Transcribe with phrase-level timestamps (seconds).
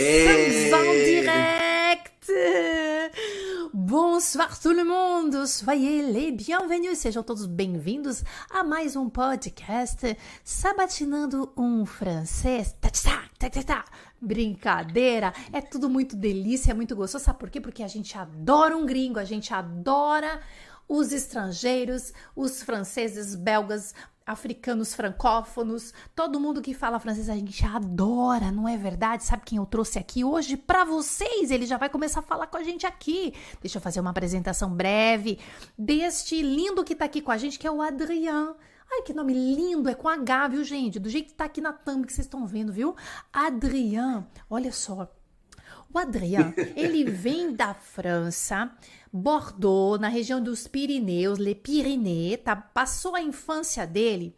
[0.00, 2.32] sommes en direct
[3.74, 11.52] Bonsoir tout le monde, soyez les bienvenus, sejam todos bem-vindos a mais um podcast Sabatinando
[11.54, 12.74] um Francês.
[12.80, 13.84] Tá, tá, tá, tá,
[14.20, 17.24] Brincadeira, é tudo muito delícia, é muito gostoso.
[17.24, 17.60] Sabe por quê?
[17.60, 20.40] Porque a gente adora um gringo, a gente adora
[20.88, 23.94] os estrangeiros, os franceses, belgas,
[24.30, 29.24] africanos francófonos, todo mundo que fala francês a gente adora, não é verdade?
[29.24, 31.50] Sabe quem eu trouxe aqui hoje para vocês?
[31.50, 33.34] Ele já vai começar a falar com a gente aqui.
[33.60, 35.38] Deixa eu fazer uma apresentação breve
[35.76, 38.54] deste lindo que tá aqui com a gente, que é o Adrien.
[38.92, 40.98] Ai, que nome lindo, é com H, viu, gente?
[40.98, 42.96] Do jeito que tá aqui na thumb que vocês estão vendo, viu?
[43.32, 45.08] Adrien, olha só.
[45.92, 48.70] O Adrien, ele vem da França,
[49.12, 52.54] Bordeaux, na região dos Pirineus, Les Pyrénées, tá?
[52.54, 54.34] Passou a infância dele.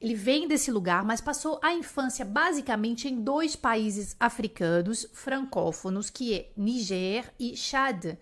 [0.00, 6.34] Ele vem desse lugar, mas passou a infância basicamente em dois países africanos francófonos, que
[6.34, 8.16] é Niger e Chad,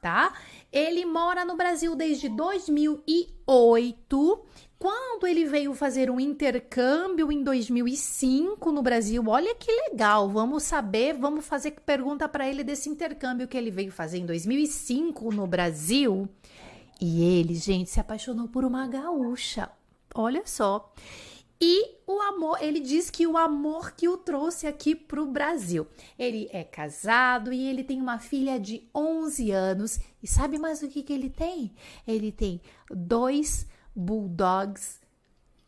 [0.00, 0.32] tá?
[0.72, 4.44] Ele mora no Brasil desde 2008
[4.78, 10.28] quando ele veio fazer um intercâmbio em 2005 no Brasil, olha que legal.
[10.28, 15.32] Vamos saber, vamos fazer pergunta para ele desse intercâmbio que ele veio fazer em 2005
[15.32, 16.28] no Brasil.
[17.00, 19.68] E ele, gente, se apaixonou por uma gaúcha.
[20.14, 20.92] Olha só.
[21.60, 25.88] E o amor, ele diz que o amor que o trouxe aqui para o Brasil.
[26.16, 29.98] Ele é casado e ele tem uma filha de 11 anos.
[30.22, 31.74] E sabe mais o que, que ele tem?
[32.06, 33.66] Ele tem dois
[33.98, 35.00] bulldogs.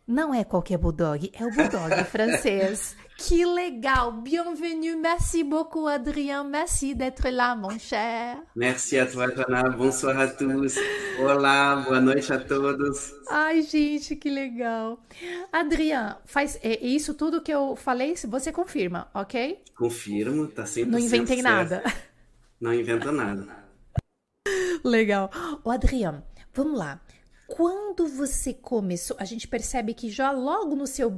[0.07, 2.97] Não é qualquer bulldog, é o bulldog francês.
[3.19, 4.13] Que legal!
[4.23, 6.43] Bienvenue, merci beaucoup, Adrien.
[6.45, 8.39] Merci d'être là, mon cher.
[8.57, 9.69] Merci à toi, Jana.
[9.69, 10.77] Bonsoir a tous.
[11.21, 13.13] Olá, boa noite a todos.
[13.29, 14.99] Ai, gente, que legal.
[15.53, 19.63] Adrien, faz é, isso tudo que eu falei, você confirma, ok?
[19.77, 21.53] Confirmo, tá sempre Não inventei certo.
[21.53, 21.83] nada.
[22.61, 23.47] Não invento nada.
[24.83, 25.31] Legal.
[25.63, 26.23] O Adrien,
[26.55, 27.01] vamos lá.
[27.51, 31.13] Quando você começou, a gente percebe que já logo no seu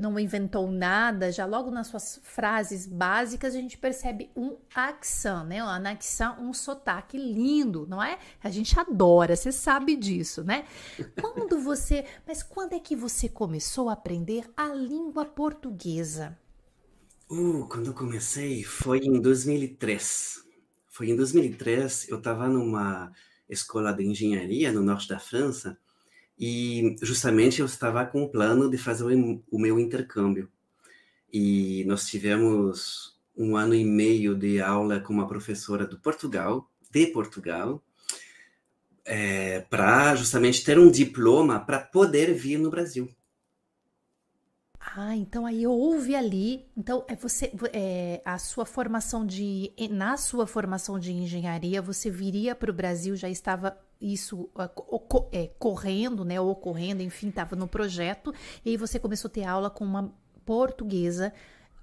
[0.00, 5.62] não inventou nada, já logo nas suas frases básicas a gente percebe um accent, né?
[5.62, 8.18] Um accent, um sotaque lindo, não é?
[8.42, 10.64] A gente adora, você sabe disso, né?
[11.20, 16.38] Quando você, mas quando é que você começou a aprender a língua portuguesa?
[17.30, 20.44] Uh, quando eu comecei foi em 2003.
[20.88, 23.12] Foi em 2003, eu estava numa
[23.48, 25.78] escola de engenharia no norte da França
[26.38, 30.50] e justamente eu estava com o plano de fazer o meu intercâmbio.
[31.32, 37.06] E nós tivemos um ano e meio de aula com uma professora do Portugal, de
[37.08, 37.82] Portugal,
[39.04, 43.08] é, para justamente ter um diploma para poder vir no Brasil.
[44.86, 50.46] Ah, então aí houve ali, então é você, é, a sua formação de, na sua
[50.46, 54.50] formação de engenharia, você viria para o Brasil, já estava isso
[55.32, 59.70] é, correndo, né, ocorrendo, enfim, estava no projeto, e aí você começou a ter aula
[59.70, 61.32] com uma portuguesa,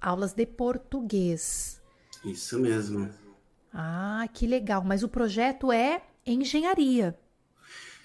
[0.00, 1.82] aulas de português.
[2.24, 3.10] Isso mesmo.
[3.74, 7.18] Ah, que legal, mas o projeto é engenharia.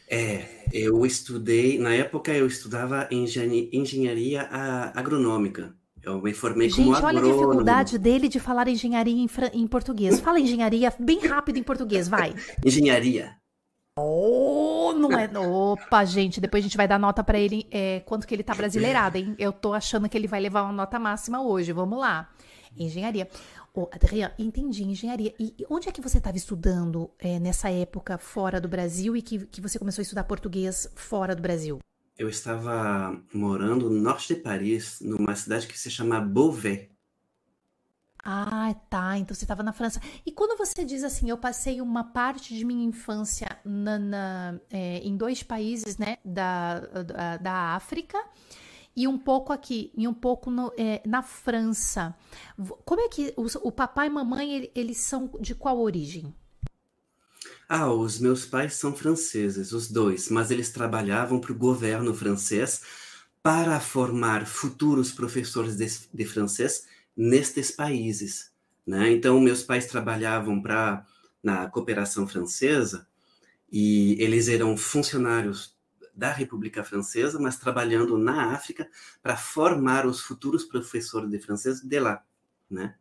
[0.09, 4.47] É, eu estudei, na época eu estudava engenharia
[4.93, 5.75] agronômica.
[6.01, 7.19] Eu me formei Gente, como agrônomo.
[7.19, 10.21] olha a dificuldade dele de falar engenharia em, em português.
[10.21, 12.33] Fala engenharia bem rápido em português, vai.
[12.65, 13.35] engenharia.
[13.97, 15.27] Oh, não é.
[15.37, 18.53] Opa, gente, depois a gente vai dar nota para ele é, quanto que ele tá
[18.53, 19.35] brasileirado, hein?
[19.39, 21.71] Eu tô achando que ele vai levar uma nota máxima hoje.
[21.71, 22.29] Vamos lá.
[22.77, 23.27] Engenharia.
[23.73, 25.33] Oh, Adriana, entendi, engenharia.
[25.39, 29.45] E onde é que você estava estudando é, nessa época fora do Brasil e que,
[29.47, 31.79] que você começou a estudar português fora do Brasil?
[32.17, 36.87] Eu estava morando no norte de Paris, numa cidade que se chama Beauvais.
[38.29, 39.17] Ah, tá.
[39.17, 40.01] Então você estava na França.
[40.25, 44.97] E quando você diz assim, eu passei uma parte de minha infância na, na, é,
[44.97, 48.21] em dois países né, da, da, da África
[48.93, 52.13] e um pouco aqui, e um pouco no, é, na França.
[52.83, 56.35] Como é que os, o papai e mamãe, eles são de qual origem?
[57.69, 62.81] Ah, os meus pais são franceses, os dois, mas eles trabalhavam para o governo francês
[63.41, 68.53] para formar futuros professores de, de francês nestes países.
[68.85, 69.11] Né?
[69.11, 71.05] Então, meus pais trabalhavam para
[71.43, 73.07] na cooperação francesa
[73.71, 75.75] e eles eram funcionários
[76.13, 78.89] da República Francesa, mas trabalhando na África
[79.21, 82.23] para formar os futuros professores de francês de lá,
[82.69, 82.95] né?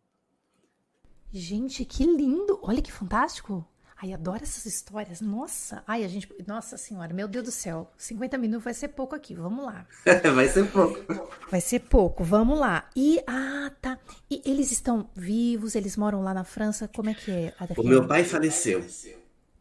[1.33, 2.59] Gente, que lindo!
[2.63, 3.67] Olha que fantástico!
[4.01, 5.23] Ai, adoro essas histórias.
[5.23, 6.29] Nossa, ai, a gente.
[6.47, 7.91] Nossa senhora, meu Deus do céu.
[7.97, 9.35] 50 minutos vai ser pouco aqui.
[9.35, 9.87] Vamos lá.
[10.35, 11.31] vai ser pouco.
[11.51, 12.23] Vai ser pouco.
[12.23, 12.91] Vamos lá.
[12.95, 13.99] E, ah, tá.
[14.31, 15.75] E eles estão vivos?
[15.75, 16.87] Eles moram lá na França?
[16.89, 17.55] Como é que é?
[17.79, 18.85] O meu pai faleceu.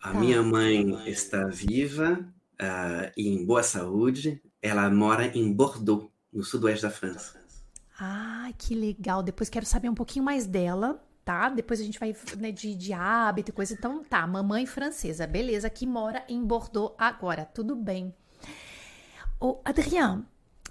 [0.02, 0.20] A tá.
[0.20, 2.20] minha mãe está viva
[2.62, 4.42] uh, e em boa saúde.
[4.62, 7.40] Ela mora em Bordeaux, no sudoeste da França.
[7.98, 9.24] Ah, que legal.
[9.24, 11.50] Depois quero saber um pouquinho mais dela tá?
[11.50, 13.74] Depois a gente vai né, de, de hábito e coisa.
[13.74, 18.13] Então, tá, mamãe francesa, beleza, que mora em Bordeaux agora, tudo bem.
[19.39, 20.25] Ô, Adriano,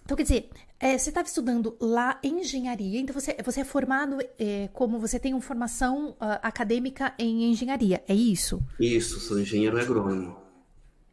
[0.05, 4.69] então quer dizer, é, você estava estudando lá engenharia, então você, você é formado é,
[4.73, 8.63] como você tem uma formação uh, acadêmica em engenharia, é isso?
[8.79, 10.37] Isso, sou engenheiro agrônomo.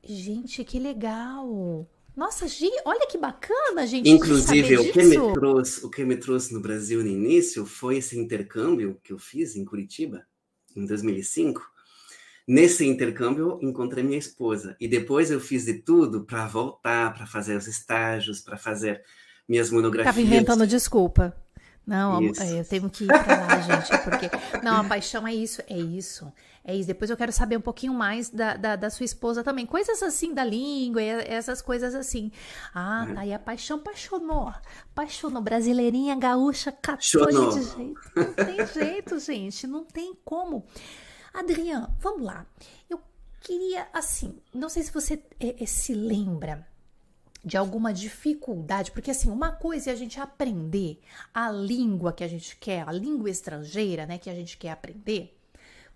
[0.03, 1.88] Gente, que legal!
[2.15, 2.45] Nossa,
[2.85, 4.09] olha que bacana, gente.
[4.09, 8.17] Inclusive, o que, me trouxe, o que me trouxe no Brasil no início foi esse
[8.17, 10.25] intercâmbio que eu fiz em Curitiba,
[10.75, 11.61] em 2005.
[12.47, 14.75] Nesse intercâmbio, encontrei minha esposa.
[14.79, 19.01] E depois eu fiz de tudo para voltar, para fazer os estágios, para fazer
[19.47, 20.15] minhas monografias.
[20.17, 21.35] Estava inventando desculpa.
[21.85, 22.43] Não, isso.
[22.43, 24.29] eu tenho que ir para lá, gente, porque.
[24.63, 26.31] Não, a paixão é isso, é isso.
[26.63, 26.87] É isso.
[26.87, 29.65] Depois eu quero saber um pouquinho mais da, da, da sua esposa também.
[29.65, 32.31] Coisas assim da língua, essas coisas assim.
[32.73, 33.25] Ah, tá.
[33.25, 34.53] E a paixão apaixonou.
[34.91, 35.41] Apaixonou.
[35.41, 38.11] Brasileirinha, gaúcha, catou de jeito.
[38.15, 39.65] Não tem jeito, gente.
[39.65, 40.65] Não tem como.
[41.33, 42.45] Adriano, vamos lá.
[42.87, 43.01] Eu
[43.39, 46.67] queria, assim, não sei se você é, é, se lembra
[47.43, 50.99] de alguma dificuldade, porque assim, uma coisa é a gente aprender
[51.33, 55.38] a língua que a gente quer, a língua estrangeira, né, que a gente quer aprender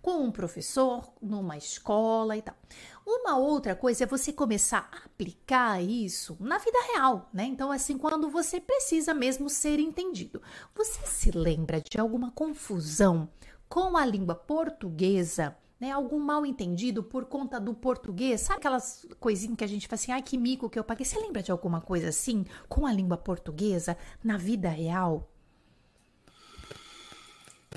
[0.05, 2.55] com um professor, numa escola e tal.
[3.03, 7.45] Uma outra coisa é você começar a aplicar isso na vida real, né?
[7.45, 10.43] Então, assim, quando você precisa mesmo ser entendido.
[10.75, 13.27] Você se lembra de alguma confusão
[13.67, 19.57] com a língua portuguesa né, algum mal entendido por conta do português, sabe aquelas coisinhas
[19.57, 21.05] que a gente fala assim, ai que mico que eu paguei.
[21.05, 25.29] Você lembra de alguma coisa assim com a língua portuguesa na vida real?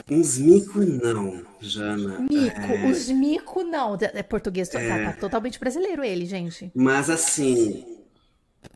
[0.09, 2.21] Uns mico não, Jana.
[2.21, 2.91] Mico, é...
[2.91, 3.97] os mico não.
[4.01, 4.89] É português, tá, é...
[4.89, 6.71] Tá, tá totalmente brasileiro ele, gente.
[6.75, 7.85] Mas assim,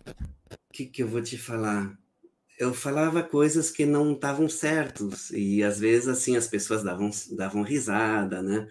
[0.07, 1.97] o que, que eu vou te falar?
[2.59, 7.63] Eu falava coisas que não estavam certos e às vezes assim as pessoas davam, davam
[7.63, 8.67] risada, né?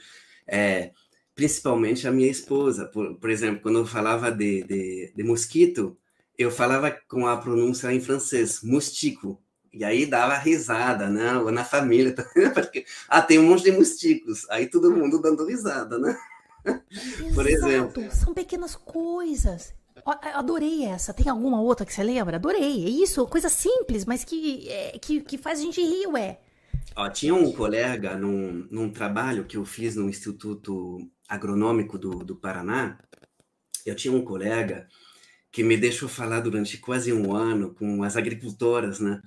[0.47, 0.91] É,
[1.35, 2.85] principalmente a minha esposa.
[2.85, 5.97] Por, por exemplo, quando eu falava de, de, de, mosquito,
[6.38, 9.41] eu falava com a pronúncia em francês, mostico.
[9.73, 11.38] E aí dava risada, né?
[11.38, 12.13] Ou na família,
[12.53, 14.49] porque ah, tem um monte de mosticos.
[14.49, 16.17] Aí todo mundo dando risada, né?
[16.91, 17.33] Exato.
[17.33, 18.11] Por exemplo.
[18.11, 19.73] São pequenas coisas.
[20.05, 21.13] Adorei essa.
[21.13, 22.35] Tem alguma outra que você lembra?
[22.37, 22.85] Adorei.
[22.85, 26.39] É isso, coisa simples, mas que, é, que, que faz a gente rir, ué.
[26.95, 32.35] Ó, tinha um colega num, num trabalho que eu fiz no Instituto Agronômico do, do
[32.35, 32.99] Paraná.
[33.85, 34.88] Eu tinha um colega
[35.51, 39.21] que me deixou falar durante quase um ano com as agricultoras, né?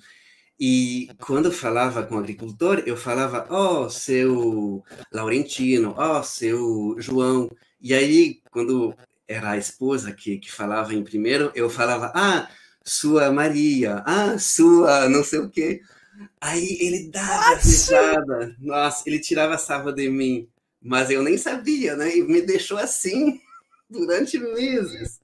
[0.58, 6.22] E quando eu falava com o agricultor, eu falava, ó, oh, seu Laurentino, ó, oh,
[6.22, 7.50] seu João.
[7.81, 8.94] E aí, quando
[9.26, 12.49] era a esposa que, que falava em primeiro, eu falava, ah,
[12.84, 15.81] sua Maria, ah, sua não sei o quê.
[16.40, 18.56] Aí ele dava risada.
[18.58, 20.49] Nossa, ele tirava sarro de mim.
[20.81, 22.16] Mas eu nem sabia, né?
[22.16, 23.40] E me deixou assim
[23.88, 25.20] durante meses.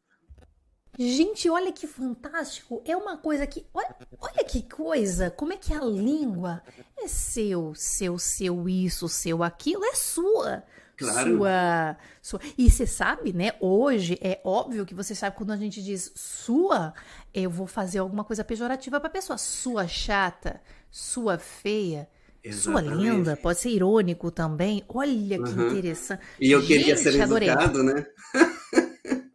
[0.98, 2.82] Gente, olha que fantástico!
[2.84, 3.66] É uma coisa que.
[3.72, 5.30] Olha, olha que coisa!
[5.30, 6.62] Como é que a língua
[6.98, 10.62] é seu, seu, seu isso, seu aquilo, é sua.
[10.98, 11.38] Claro.
[11.38, 12.40] Sua, sua.
[12.58, 13.52] E você sabe, né?
[13.60, 16.92] Hoje é óbvio que você sabe quando a gente diz sua,
[17.32, 19.38] eu vou fazer alguma coisa pejorativa para pessoa.
[19.38, 20.60] Sua chata,
[20.90, 22.08] sua feia.
[22.42, 22.94] Exatamente.
[22.94, 24.82] Sua linda, pode ser irônico também.
[24.88, 25.68] Olha que uhum.
[25.68, 26.22] interessante.
[26.40, 27.48] E eu Gente, queria ser adorei.
[27.48, 28.06] educado, né?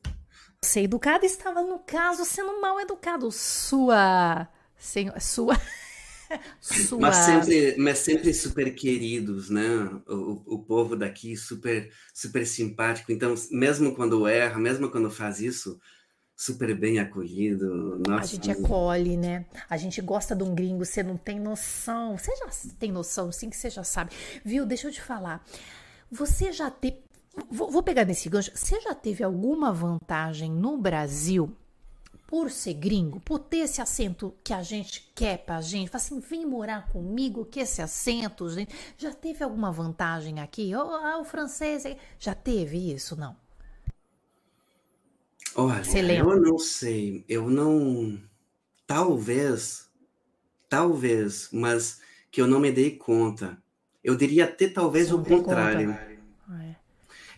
[0.66, 3.32] Ser educado estava, no caso, sendo mal educado.
[3.32, 4.48] Sua.
[4.76, 5.56] Sua.
[6.60, 7.00] Sua...
[7.00, 9.64] Mas, sempre, mas sempre super queridos, né?
[10.08, 13.12] O, o povo daqui super, super simpático.
[13.12, 15.80] Então, mesmo quando erra, mesmo quando faz isso,
[16.36, 18.00] super bem acolhido.
[18.06, 18.24] Nossa.
[18.24, 19.46] A gente acolhe, né?
[19.70, 22.18] A gente gosta de um gringo, você não tem noção.
[22.18, 24.12] Você já tem noção, sim, que você já sabe.
[24.44, 24.66] Viu?
[24.66, 25.44] Deixa eu te falar.
[26.12, 27.04] Você já teve.
[27.50, 28.52] Vou, vou pegar nesse gancho.
[28.54, 31.56] Você já teve alguma vantagem no Brasil
[32.28, 36.20] por ser gringo, por ter esse acento que a gente quer pra gente, fala assim,
[36.20, 40.76] vem morar comigo, que esse acento, gente, já teve alguma vantagem aqui?
[40.76, 41.84] Oh, ah, o francês,
[42.18, 43.36] já teve isso, não?
[45.56, 48.20] Olha, eu não sei, eu não,
[48.86, 49.90] talvez,
[50.70, 53.58] talvez, mas que eu não me dei conta.
[54.04, 55.92] Eu diria até talvez o contrário.
[55.92, 56.16] É.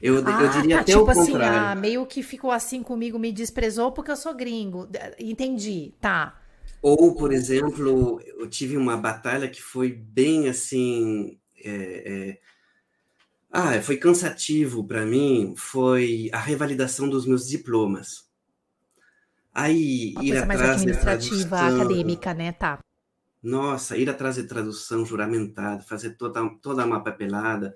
[0.01, 1.59] Eu, ah, eu diria tá, até tipo o assim, contrário.
[1.59, 4.87] ah, meio que ficou assim comigo, me desprezou porque eu sou gringo.
[5.19, 6.39] Entendi, tá.
[6.81, 11.39] Ou, por exemplo, eu tive uma batalha que foi bem assim.
[11.63, 12.39] É, é...
[13.51, 18.27] Ah, foi cansativo para mim, foi a revalidação dos meus diplomas.
[19.53, 22.51] Aí, Uma ir coisa mais atrás de administrativa, tradução, acadêmica, né?
[22.51, 22.79] Tá.
[23.41, 27.75] Nossa, ir atrás de tradução juramentada, fazer toda, toda uma papelada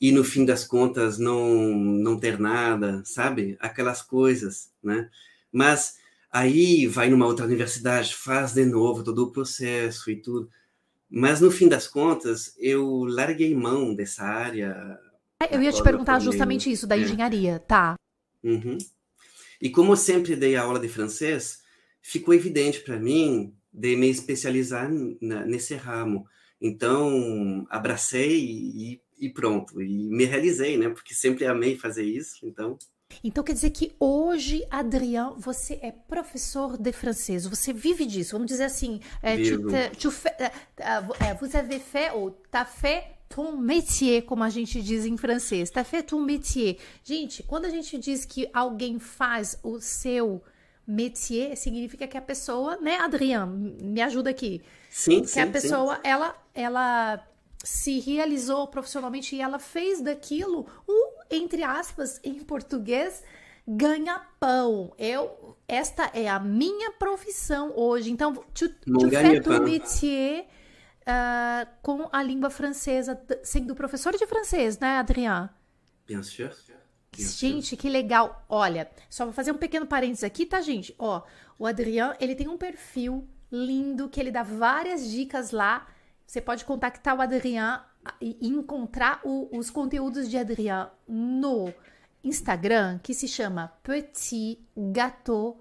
[0.00, 3.56] e no fim das contas não não ter nada, sabe?
[3.60, 5.08] Aquelas coisas, né?
[5.52, 5.98] Mas
[6.30, 10.50] aí vai numa outra universidade, faz de novo todo o processo e tudo.
[11.14, 14.98] Mas no fim das contas, eu larguei mão dessa área.
[15.42, 17.00] É, Eu ia te perguntar justamente isso, da é.
[17.02, 17.94] engenharia, tá.
[18.42, 18.78] Uhum.
[19.60, 21.58] E como eu sempre dei aula de francês,
[22.00, 24.90] ficou evidente para mim de me especializar
[25.20, 26.26] na- nesse ramo.
[26.60, 29.82] Então, abracei e, e pronto.
[29.82, 30.88] E me realizei, né?
[30.88, 32.36] Porque sempre amei fazer isso.
[32.46, 32.78] Então,
[33.22, 38.32] Então quer dizer que hoje, Adrien, você é professor de francês, você vive disso.
[38.32, 43.04] Vamos dizer assim, é, tu, tu fais, é, é, vous avez fait ou t'as fait
[43.28, 45.70] ton métier, como a gente diz em francês.
[45.70, 46.78] T'as fait ton métier.
[47.02, 50.42] Gente, quando a gente diz que alguém faz o seu
[50.86, 54.60] métier, significa que a pessoa, né, Adrien, me ajuda aqui.
[54.90, 55.52] sim, que sim, a sim.
[55.52, 57.26] pessoa ela ela
[57.64, 63.22] se realizou profissionalmente e ela fez daquilo um entre aspas em português
[63.66, 64.92] ganha-pão.
[64.98, 68.10] Eu esta é a minha profissão hoje.
[68.10, 70.46] Então, tu, tu fais ton métier
[71.06, 75.48] ah, com a língua francesa, sendo professor de francês, né, Adrien?
[76.06, 76.50] Bien sûr.
[77.14, 77.48] Bien sûr.
[77.48, 78.44] Gente, que legal.
[78.48, 80.94] Olha, só vou fazer um pequeno parênteses aqui, tá, gente?
[80.98, 81.22] Ó,
[81.58, 85.86] o Adrian, ele tem um perfil lindo que ele dá várias dicas lá.
[86.26, 87.84] Você pode contactar o Adrian
[88.20, 91.72] e encontrar o- os conteúdos de Adrian no
[92.24, 95.60] Instagram, que se chama Petit Gâteau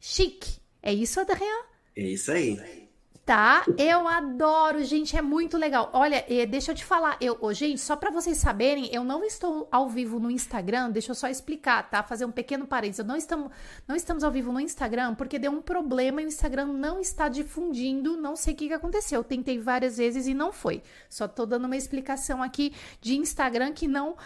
[0.00, 0.44] Chic.
[0.82, 1.64] É isso, Adrian?
[1.96, 2.81] É isso aí.
[3.24, 5.90] Tá, eu adoro, gente, é muito legal.
[5.92, 9.68] Olha, deixa eu te falar, eu, ô, gente, só pra vocês saberem, eu não estou
[9.70, 12.02] ao vivo no Instagram, deixa eu só explicar, tá?
[12.02, 13.06] Fazer um pequeno parênteses.
[13.06, 13.52] Não estamos,
[13.86, 17.28] não estamos ao vivo no Instagram porque deu um problema e o Instagram não está
[17.28, 19.20] difundindo, não sei o que, que aconteceu.
[19.20, 20.82] Eu tentei várias vezes e não foi.
[21.08, 24.16] Só tô dando uma explicação aqui de Instagram que não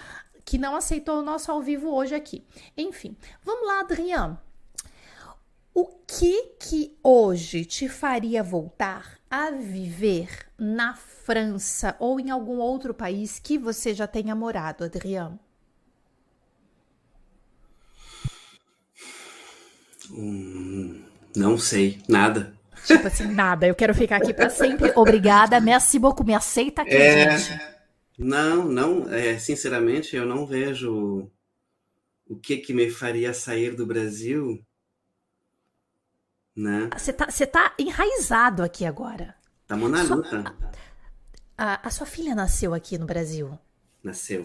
[0.42, 2.42] que não aceitou o nosso ao vivo hoje aqui.
[2.76, 4.45] Enfim, vamos lá, Adriano.
[5.76, 12.94] O que que hoje te faria voltar a viver na França ou em algum outro
[12.94, 15.38] país que você já tenha morado, Adriano?
[20.10, 21.02] Hum,
[21.36, 22.54] não sei, nada.
[22.82, 24.92] Tipo assim, nada, eu quero ficar aqui pra sempre.
[24.96, 27.36] Obrigada, merci beaucoup, me aceita aqui, É.
[27.36, 27.60] gente.
[28.18, 31.30] Não, não, é, sinceramente, eu não vejo
[32.26, 34.58] o que que me faria sair do Brasil,
[36.56, 36.88] né?
[36.96, 39.34] Você tá, você tá enraizado aqui agora.
[39.62, 40.54] Estamos na Só- luta.
[41.58, 43.58] A, a sua filha nasceu aqui no Brasil.
[44.02, 44.44] Nasceu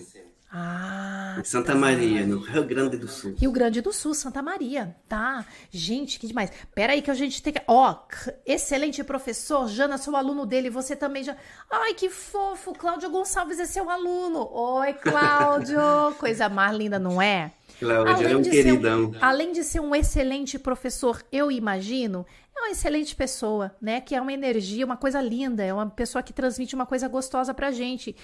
[0.54, 3.36] Ah, em Santa Maria, no Rio Grande do Sul.
[3.38, 5.46] Rio Grande do Sul, Santa Maria, tá?
[5.70, 6.52] Gente, que demais.
[6.76, 7.62] Pera aí que a gente tem que...
[7.68, 11.38] Ó, c- excelente professor, Jana, sou aluno dele, você também já...
[11.70, 14.50] Ai, que fofo, Cláudio Gonçalves é seu aluno.
[14.52, 15.80] Oi, Cláudio,
[16.20, 17.54] coisa mais linda, não é?
[17.82, 19.12] Cláudio, é um de queridão.
[19.12, 24.00] Ser um, além de ser um excelente professor, eu imagino, é uma excelente pessoa, né?
[24.00, 27.54] Que é uma energia, uma coisa linda, é uma pessoa que transmite uma coisa gostosa
[27.56, 28.16] pra gente.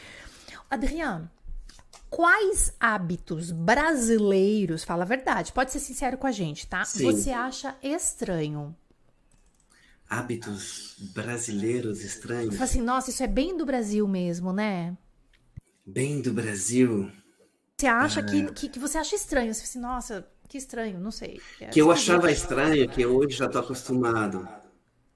[0.70, 1.28] Adriano,
[2.08, 6.86] quais hábitos brasileiros, fala a verdade, pode ser sincero com a gente, tá?
[6.86, 7.06] Sim.
[7.06, 8.76] Você acha estranho?
[10.08, 14.96] Hábitos brasileiros estranhos, Fala assim, nossa, isso é bem do Brasil mesmo, né?
[15.88, 17.10] bem do Brasil,
[17.80, 19.54] Você acha que, que, que você acha estranho?
[19.54, 21.40] Você fala assim, nossa, que estranho, não sei.
[21.62, 24.50] É que eu achava estranho, que hoje já estou acostumado,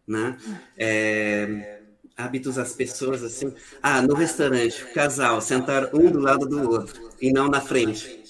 [0.08, 0.38] né?
[0.78, 1.82] É,
[2.16, 3.52] hábitos as pessoas assim.
[3.82, 8.24] Ah, no restaurante, casal sentar um do lado do outro e não na frente.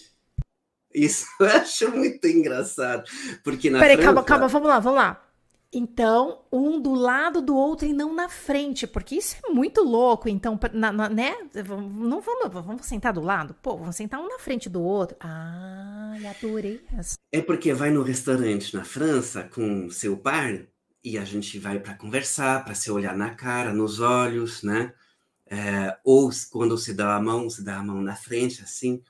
[0.96, 3.04] Isso eu acho muito engraçado,
[3.44, 5.31] porque na Peraí, França, calma, calma, vamos lá, vamos lá.
[5.74, 10.28] Então, um do lado do outro e não na frente, porque isso é muito louco.
[10.28, 11.34] Então, na- na- né?
[11.56, 13.54] Não vamos, vamos sentar do lado?
[13.62, 15.16] Pô, vamos sentar um na frente do outro.
[15.22, 17.16] Ah, adorei essa.
[17.32, 20.60] É porque vai no restaurante na França com seu par
[21.04, 24.94] e a gente vai para conversar, para se olhar na cara, nos olhos, né?
[25.48, 29.02] É, ou quando se dá a mão, se dá a mão na frente, assim.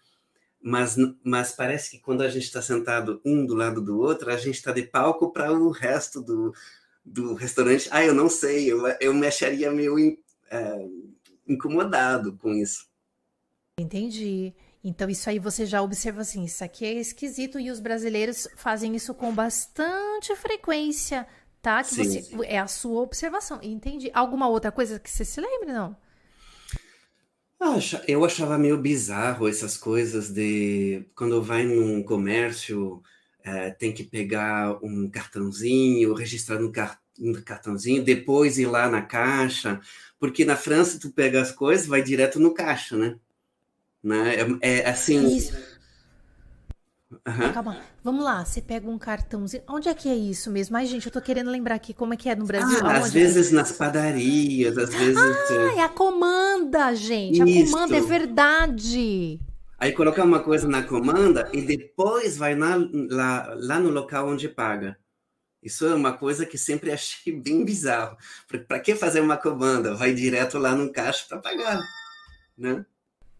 [0.63, 4.37] Mas, mas parece que quando a gente está sentado um do lado do outro, a
[4.37, 6.53] gente está de palco para o resto do,
[7.05, 7.89] do restaurante.
[7.91, 10.17] Ah, eu não sei, eu, eu me acharia meio in-
[10.51, 10.87] é,
[11.47, 12.87] incomodado com isso.
[13.77, 14.53] Entendi.
[14.83, 18.95] Então, isso aí você já observa assim: isso aqui é esquisito e os brasileiros fazem
[18.95, 21.27] isso com bastante frequência,
[21.61, 21.83] tá?
[21.83, 22.41] Que Sim, você, sim.
[22.43, 23.59] é a sua observação.
[23.61, 24.11] Entendi.
[24.13, 25.95] Alguma outra coisa que você se lembre, não?
[28.07, 33.03] Eu achava meio bizarro essas coisas de quando vai num comércio,
[33.43, 36.71] eh, tem que pegar um cartãozinho, registrar no,
[37.19, 39.79] no cartãozinho, depois ir lá na caixa,
[40.19, 43.19] porque na França tu pega as coisas, vai direto no caixa, né?
[44.03, 44.35] Né?
[44.61, 45.70] É, é assim, Isso.
[47.27, 47.53] Aham.
[47.53, 47.77] Calma.
[48.03, 48.43] Vamos lá.
[48.45, 49.63] Você pega um cartãozinho.
[49.69, 50.75] Onde é que é isso mesmo?
[50.77, 52.79] Ai, gente, eu tô querendo lembrar aqui como é que é no Brasil.
[52.83, 53.09] Ah, às é?
[53.09, 55.17] vezes nas padarias, às vezes.
[55.17, 57.41] Ah, é a comanda, gente.
[57.41, 57.71] A Isso.
[57.71, 59.39] comanda é verdade.
[59.77, 62.77] Aí coloca uma coisa na comanda e depois vai na-
[63.09, 64.97] lá, lá no local onde paga.
[65.63, 68.15] Isso é uma coisa que sempre achei bem bizarro.
[68.67, 69.95] Para que fazer uma comanda?
[69.95, 71.79] Vai direto lá no caixa para pagar,
[72.57, 72.85] né?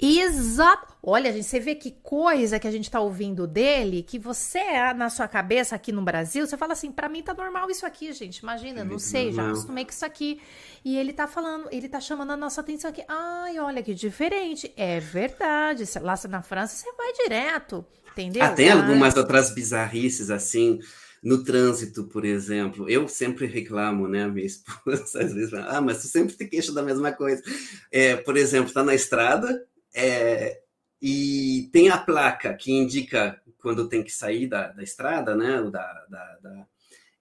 [0.01, 0.91] Exato.
[1.03, 5.09] Olha, gente, você vê que coisa que a gente tá ouvindo dele, que você, na
[5.09, 8.39] sua cabeça aqui no Brasil, você fala assim, pra mim tá normal isso aqui, gente.
[8.39, 10.41] Imagina, não sei, já acostumei com isso aqui.
[10.83, 13.03] E ele tá falando, ele tá chamando a nossa atenção aqui.
[13.07, 14.73] Ai, olha que diferente.
[14.75, 15.83] É verdade.
[16.01, 18.43] Lá na França você vai direto, entendeu?
[18.43, 20.79] Ah, tem algumas outras bizarrices assim.
[21.23, 24.27] No trânsito, por exemplo, eu sempre reclamo, né?
[24.27, 27.43] Minha esposa às vezes fala, ah, mas tu sempre te queixa da mesma coisa.
[27.91, 29.63] É, por exemplo, tá na estrada
[29.93, 30.61] é,
[31.01, 35.61] e tem a placa que indica quando tem que sair da, da estrada, né?
[35.71, 36.67] Da, da, da-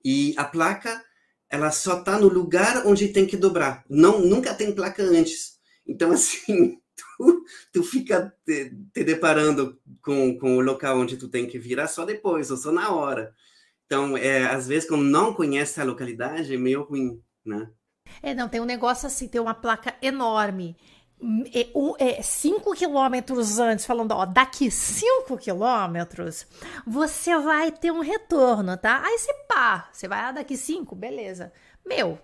[0.05, 1.03] E a placa,
[1.51, 3.85] ela só tá no lugar onde tem que dobrar.
[3.89, 5.59] Não, nunca tem placa antes.
[5.87, 6.81] Então, assim,
[7.19, 11.89] tu, tu fica te, te deparando com, com o local onde tu tem que virar
[11.89, 13.35] só depois, ou só na hora.
[13.87, 17.71] Então, é, às vezes, quando não conhece a localidade, é meio ruim, né?
[18.23, 20.77] É, não, tem um negócio assim, tem uma placa enorme.
[21.53, 26.47] É, é, cinco quilômetros antes, falando, ó, daqui cinco quilômetros,
[26.87, 29.03] você vai ter um retorno, tá?
[29.05, 31.53] Aí você pá, você vai, ah, daqui cinco, beleza.
[31.85, 32.19] Meu,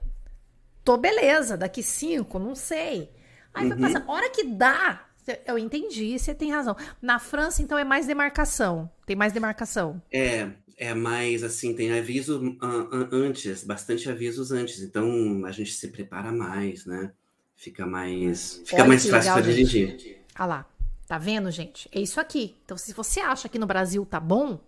[0.85, 3.11] tô beleza, daqui cinco, não sei.
[3.55, 3.79] Aí vai Uhum.
[3.79, 5.07] passar, hora que dá,
[5.47, 6.77] eu entendi, você tem razão.
[7.03, 10.03] Na França, então, é mais demarcação, tem mais demarcação.
[10.13, 14.81] É, é mais assim, tem aviso an- antes, bastante avisos antes.
[14.81, 17.13] Então, a gente se prepara mais, né?
[17.57, 20.25] Fica mais, fica Olha mais fácil para dirigir.
[20.35, 20.67] Ah lá,
[21.07, 21.89] tá vendo, gente?
[21.93, 22.57] É isso aqui.
[22.65, 24.61] Então, se você acha que no Brasil tá bom,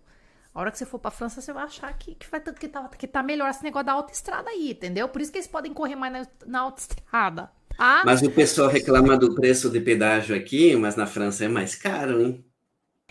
[0.53, 2.87] a hora que você for pra França, você vai achar que, que, vai, que, tá,
[2.89, 5.07] que tá melhor esse negócio da autoestrada aí, entendeu?
[5.07, 7.51] Por isso que eles podem correr mais na, na autoestrada.
[7.77, 11.75] Ah, Mas o pessoal reclama do preço de pedágio aqui, mas na França é mais
[11.75, 12.43] caro, hein?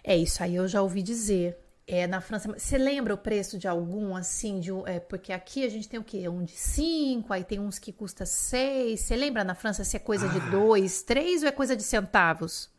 [0.02, 1.56] é isso aí, eu já ouvi dizer.
[1.90, 4.60] É, na França, você lembra o preço de algum assim?
[4.60, 6.28] De, um- é, porque aqui a gente tem o quê?
[6.28, 9.00] Um de 5, aí tem uns que custa 6.
[9.00, 10.40] Você lembra na França se é coisa de Ah.
[10.40, 12.70] 2, 3 ou é coisa de centavos?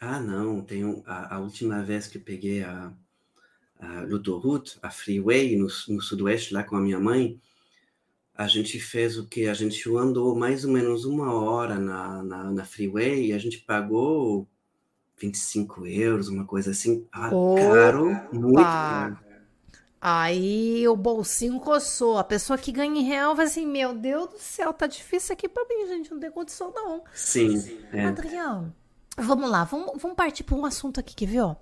[0.00, 2.92] Ah, não, tem um, a, a última vez que eu peguei a,
[3.80, 7.40] a l'autoroute, a freeway no, no sudoeste lá com a minha mãe,
[8.34, 9.46] a gente fez o que?
[9.48, 13.58] A gente andou mais ou menos uma hora na, na, na freeway e a gente
[13.60, 14.48] pagou
[15.22, 17.06] 25 euros, uma coisa assim.
[17.12, 19.18] Ah, caro, muito caro.
[20.00, 22.18] Aí o bolsinho coçou.
[22.18, 25.48] A pessoa que ganha em real vai assim: Meu Deus do céu, tá difícil aqui
[25.48, 26.10] pra mim, gente.
[26.10, 27.04] Não tem condição, não.
[27.14, 28.04] Sim, é.
[28.06, 28.74] Adriano,
[29.16, 31.42] vamos lá, vamos, vamos partir para um assunto aqui, quer ver?
[31.42, 31.56] Ó?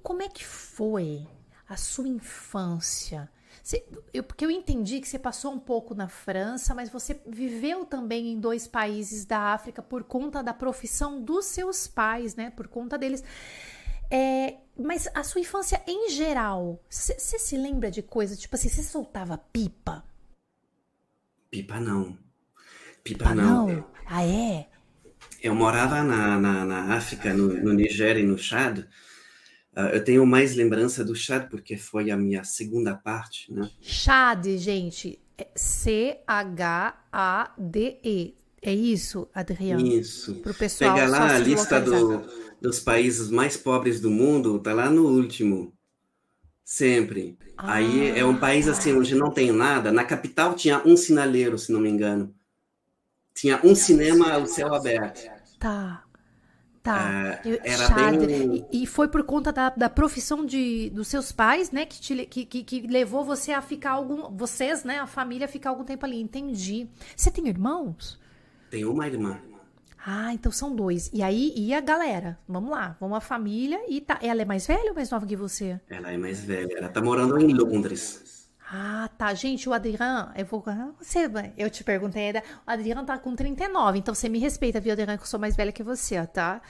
[0.00, 1.26] Como é que foi
[1.68, 3.28] a sua infância?
[3.62, 7.84] Você- eu- porque eu entendi que você passou um pouco na França, mas você viveu
[7.84, 12.50] também em dois países da África por conta da profissão dos seus pais, né?
[12.50, 13.22] Por conta deles.
[14.10, 18.82] É, mas a sua infância em geral, você se lembra de coisas, tipo assim, você
[18.82, 20.04] soltava pipa?
[21.50, 22.18] Pipa não.
[23.04, 23.64] Pipa Ah, não.
[23.66, 23.86] não?
[24.06, 24.68] Ah, é?
[25.42, 28.84] Eu morava na, na, na África, no, no Nigéria e no Chad.
[29.74, 33.70] Ah, eu tenho mais lembrança do Chad porque foi a minha segunda parte, né?
[33.80, 36.22] Chad, gente, é C-H-A-D-E.
[38.64, 39.84] É isso, Adriano?
[39.84, 40.36] Isso.
[40.36, 42.22] Pro pessoal Pega lá a lista do,
[42.60, 45.72] dos países mais pobres do mundo, tá lá no último.
[46.64, 47.36] Sempre.
[47.56, 49.90] Aí é um país assim onde não tem nada.
[49.90, 52.32] Na capital tinha um sinaleiro, se não me engano.
[53.34, 55.28] Tinha um cinema ao céu aberto.
[55.58, 56.04] Tá.
[56.82, 57.40] Tá.
[57.44, 61.86] Eu- era bem- E, foi por conta da, da profissão de, dos seus pais, né?
[61.86, 64.36] Que, te, que, que, que levou você a ficar algum.
[64.36, 64.98] Vocês, né?
[64.98, 66.20] A família, a ficar algum tempo ali.
[66.20, 66.88] Entendi.
[67.16, 68.18] Você tem irmãos?
[68.68, 69.38] Tem uma irmã.
[70.04, 71.08] Ah, então são dois.
[71.12, 72.36] E aí, e a galera?
[72.48, 72.96] Vamos lá.
[72.98, 74.18] Vamos a família e tá.
[74.20, 75.80] Ela é mais velha ou mais nova que você?
[75.88, 76.78] Ela é mais velha.
[76.78, 78.41] Ela tá morando em Londres.
[78.74, 79.34] Ah, tá.
[79.34, 80.64] Gente, o Adriano, eu vou.
[80.98, 85.18] Você, eu te perguntei, o Adriano tá com 39, então você me respeita, viu, Adriano,
[85.18, 86.62] que eu sou mais velha que você, tá?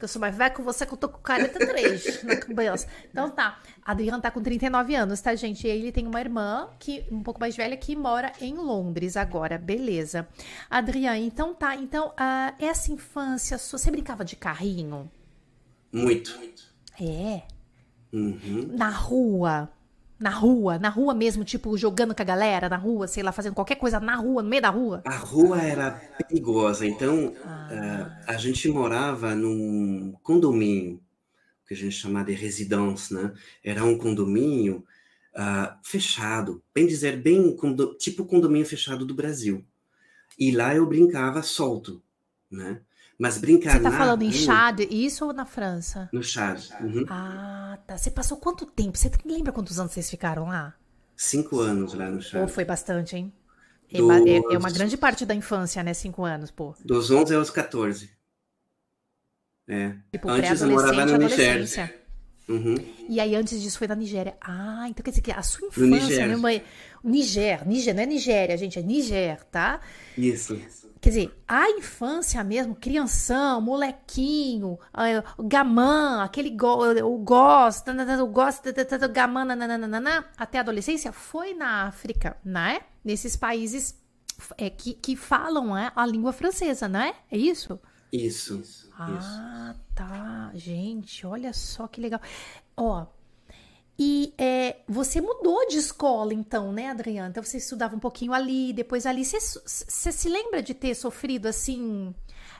[0.00, 2.86] Eu sou mais velha que você, que eu tô com 43 na cabeça.
[3.10, 3.58] Então tá.
[3.84, 5.66] Adriano tá com 39 anos, tá, gente?
[5.66, 9.58] E ele tem uma irmã, que um pouco mais velha, que mora em Londres agora.
[9.58, 10.28] Beleza.
[10.70, 11.74] Adriano, então tá.
[11.74, 15.10] Então, uh, essa infância sua, você brincava de carrinho?
[15.92, 16.38] Muito.
[17.00, 17.42] É.
[18.12, 18.68] Uhum.
[18.76, 19.68] Na rua.
[20.18, 23.54] Na rua, na rua mesmo, tipo, jogando com a galera, na rua, sei lá, fazendo
[23.54, 25.02] qualquer coisa na rua, no meio da rua.
[25.06, 27.68] A rua era perigosa, então ah.
[27.70, 31.00] uh, a gente morava num condomínio,
[31.66, 33.32] que a gente chama de residência, né?
[33.62, 34.84] Era um condomínio
[35.36, 39.64] uh, fechado, bem dizer, bem condo tipo condomínio fechado do Brasil.
[40.38, 42.02] E lá eu brincava solto,
[42.50, 42.80] né?
[43.18, 46.08] Mas brincar Você tá falando rua, em Chad, isso ou na França?
[46.12, 46.62] No Chad.
[46.80, 47.04] Uhum.
[47.08, 47.98] Ah, tá.
[47.98, 48.96] Você passou quanto tempo?
[48.96, 50.74] Você lembra quantos anos vocês ficaram lá?
[51.16, 52.42] Cinco anos lá no Chad.
[52.42, 53.32] Pô, foi bastante, hein?
[53.92, 54.10] É dos...
[54.26, 55.92] É, é, uma grande parte da infância, né?
[55.94, 56.76] Cinco anos, pô.
[56.84, 58.08] Dos 11 aos 14.
[59.66, 59.94] É.
[60.12, 61.94] Tipo, antes eu morava no Nigéria.
[62.48, 62.76] Uhum.
[63.08, 64.36] E aí, antes disso, foi na Nigéria.
[64.40, 66.62] Ah, então quer dizer que a sua infância, minha mãe.
[67.04, 69.80] Niger, Niger, não é Nigéria, gente, é Niger, tá?
[70.16, 70.58] Isso.
[71.08, 78.68] Quer dizer, a infância mesmo, crianção, molequinho, uh, gamã, aquele go, o gosto, o gosto,
[79.10, 82.82] gamã, nananana, até a adolescência, foi na África, né?
[83.02, 83.98] Nesses países
[84.58, 87.14] é, que, que falam é, a língua francesa, não é?
[87.30, 87.80] É isso?
[88.12, 88.62] Isso.
[88.98, 89.80] Ah, isso.
[89.94, 90.50] tá.
[90.52, 92.20] Gente, olha só que legal.
[92.76, 93.06] Ó,
[93.98, 97.30] e é, você mudou de escola, então, né, Adriana?
[97.30, 99.24] Então você estudava um pouquinho ali, depois ali.
[99.24, 99.40] Você,
[100.12, 102.14] se lembra de ter sofrido assim?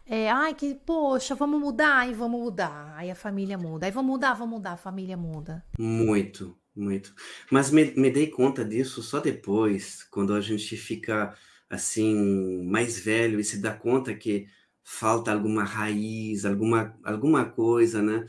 [0.05, 2.92] É, ai, que, poxa, vamos mudar e vamos mudar.
[2.96, 3.87] Aí a família muda.
[3.87, 5.64] Aí vamos mudar, vamos mudar, a família muda.
[5.79, 7.14] Muito, muito.
[7.53, 11.37] Mas me, me dei conta disso só depois, quando a gente fica
[11.70, 14.48] assim, mais velho e se dá conta que
[14.83, 18.24] falta alguma raiz, alguma, alguma coisa, né?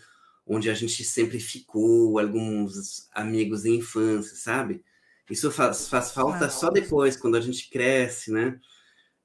[0.49, 4.83] Onde a gente sempre ficou, alguns amigos de infância, sabe?
[5.29, 8.59] Isso faz, faz falta ah, só depois, quando a gente cresce, né?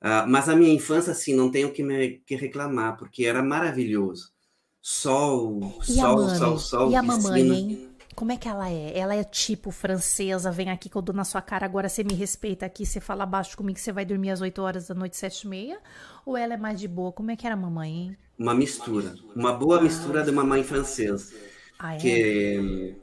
[0.02, 4.34] Uh, mas a minha infância, assim, não tenho que me que reclamar, porque era maravilhoso.
[4.82, 6.90] Sol, e sol, sol, sol.
[6.90, 7.90] E a mamãe, hein?
[8.14, 8.96] Como é que ela é?
[8.96, 12.12] Ela é tipo francesa, vem aqui que eu dou na sua cara, agora você me
[12.12, 15.16] respeita aqui, você fala baixo comigo que você vai dormir às 8 horas da noite,
[15.16, 15.80] 7 e meia?
[16.26, 17.10] Ou ela é mais de boa?
[17.10, 18.18] Como é que era a mamãe, hein?
[18.38, 19.14] Uma mistura.
[19.34, 21.34] Uma boa mistura de uma mãe francesa.
[21.78, 21.98] Ah, é?
[21.98, 22.96] que,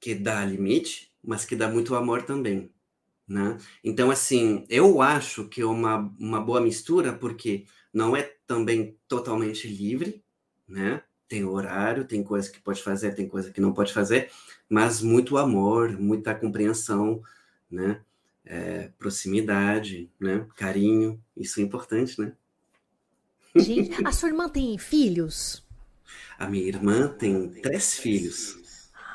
[0.00, 2.70] que dá limite, mas que dá muito amor também.
[3.26, 3.58] Né?
[3.84, 9.68] Então, assim, eu acho que é uma, uma boa mistura, porque não é também totalmente
[9.68, 10.22] livre,
[10.66, 11.02] né?
[11.28, 14.30] tem horário, tem coisa que pode fazer, tem coisa que não pode fazer,
[14.68, 17.22] mas muito amor, muita compreensão,
[17.70, 18.00] né?
[18.44, 20.46] É, proximidade, né?
[20.56, 22.32] Carinho, isso é importante, né?
[23.58, 25.64] Gente, a sua irmã tem filhos?
[26.38, 28.56] A minha irmã tem três filhos.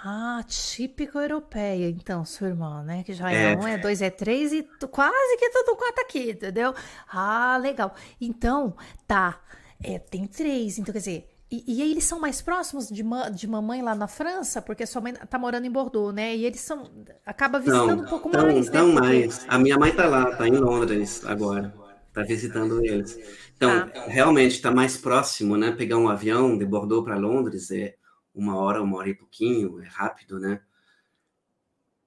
[0.06, 3.03] Ah, típico europeia, então, sua irmã, né?
[3.03, 6.32] Que já é, é um, é dois, é três e quase que tudo quatro aqui,
[6.32, 6.73] entendeu?
[7.10, 7.95] Ah, legal.
[8.19, 8.75] Então,
[9.08, 9.39] tá.
[9.82, 13.47] É, tem três, então quer dizer, e, e, eles são mais próximos de, ma de
[13.47, 16.36] mamãe lá na França, porque sua mãe tá morando em Bordeaux, né?
[16.36, 16.89] E eles são.
[17.25, 18.93] acaba visitando não, um pouco não, mais, não né?
[18.93, 19.45] Não mais.
[19.47, 21.71] A minha mãe tá lá, tá em Londres agora.
[22.13, 23.17] Tá visitando eles.
[23.56, 24.06] Então, tá.
[24.06, 25.71] realmente tá mais próximo, né?
[25.71, 27.95] Pegar um avião de Bordeaux para Londres é
[28.36, 30.62] uma hora, uma hora e pouquinho, é rápido, né?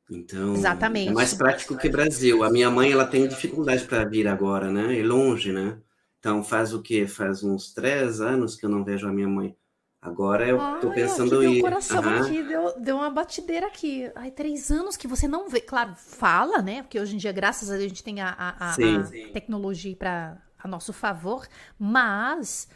[0.09, 1.09] Então, Exatamente.
[1.09, 2.45] é mais prático que Brasil.
[2.45, 4.99] A minha mãe, ela tem dificuldade para vir agora, né?
[4.99, 5.79] É longe, né?
[6.21, 7.07] Então, faz o quê?
[7.07, 9.57] Faz uns três anos que eu não vejo a minha mãe.
[10.01, 11.61] Agora eu Ai, tô pensando em ir.
[11.61, 12.23] coração uhum.
[12.23, 14.11] aqui, deu, deu uma batideira aqui.
[14.15, 15.61] Ai, três anos que você não vê.
[15.61, 16.83] Claro, fala, né?
[16.83, 19.05] Porque hoje em dia, graças a Deus, a gente tem a, a, a, sim, a
[19.05, 19.29] sim.
[19.33, 21.47] tecnologia para a nosso favor.
[21.79, 22.69] Mas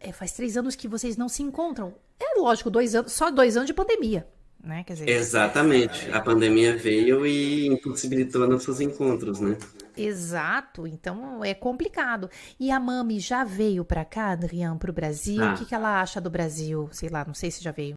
[0.00, 1.94] é, faz três anos que vocês não se encontram.
[2.18, 4.26] É lógico, dois anos, só dois anos de pandemia
[4.62, 4.84] né?
[4.84, 6.10] Quer dizer, Exatamente.
[6.10, 9.56] A pandemia veio e impossibilitou nossos encontros, né?
[10.02, 10.86] Exato.
[10.86, 12.30] Então é complicado.
[12.58, 15.42] E a Mami já veio para cá, Adrian, para o Brasil?
[15.42, 15.54] Ah.
[15.54, 16.88] O que, que ela acha do Brasil?
[16.92, 17.96] Sei lá, não sei se já veio.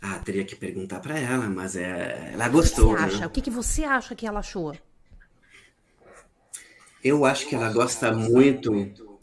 [0.00, 2.32] Ah, teria que perguntar para ela, mas é...
[2.32, 2.92] ela gostou.
[2.92, 3.14] O que você né?
[3.14, 3.26] acha?
[3.26, 4.76] O que, que você acha que ela achou?
[7.04, 8.72] Eu acho que ela gosta muito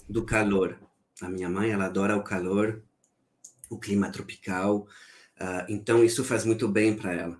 [0.08, 0.78] do calor.
[1.22, 2.82] A minha mãe, ela adora o calor,
[3.70, 4.88] o clima tropical.
[5.40, 7.38] Uh, então, isso faz muito bem para ela.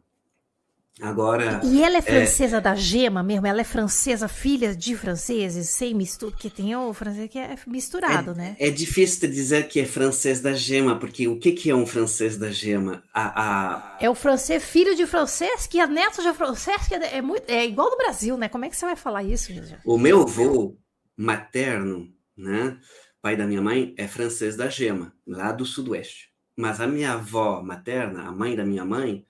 [1.02, 1.62] Agora.
[1.64, 2.62] E ela é francesa é...
[2.62, 3.48] da gema mesmo?
[3.48, 6.32] Ela é francesa, filha de franceses, sem mistura?
[6.32, 8.56] Porque tem o francês que é misturado, é, né?
[8.60, 12.38] É difícil dizer que é francês da gema, porque o que, que é um francês
[12.38, 13.02] da gema?
[13.14, 13.98] A, a...
[14.02, 17.50] É o francês, filho de francês, que é neto de francês, que é, é, muito,
[17.50, 18.50] é igual no Brasil, né?
[18.50, 19.78] Como é que você vai falar isso, gente?
[19.86, 20.78] O meu avô
[21.16, 22.78] materno, né?
[23.22, 26.30] Pai da minha mãe, é francês da gema, lá do sudoeste.
[26.58, 29.26] Mas a minha avó materna, a mãe da minha mãe,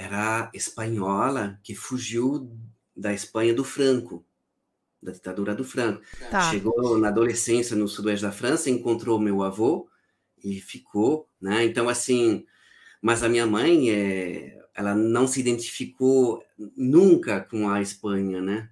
[0.00, 2.50] era espanhola que fugiu
[2.96, 4.24] da Espanha do Franco,
[5.02, 6.00] da ditadura do Franco.
[6.30, 6.50] Tá.
[6.50, 9.90] Chegou na adolescência no sudoeste da França, encontrou meu avô
[10.42, 11.66] e ficou, né?
[11.66, 12.46] Então assim,
[13.02, 16.42] mas a minha mãe é, ela não se identificou
[16.74, 18.70] nunca com a Espanha, né?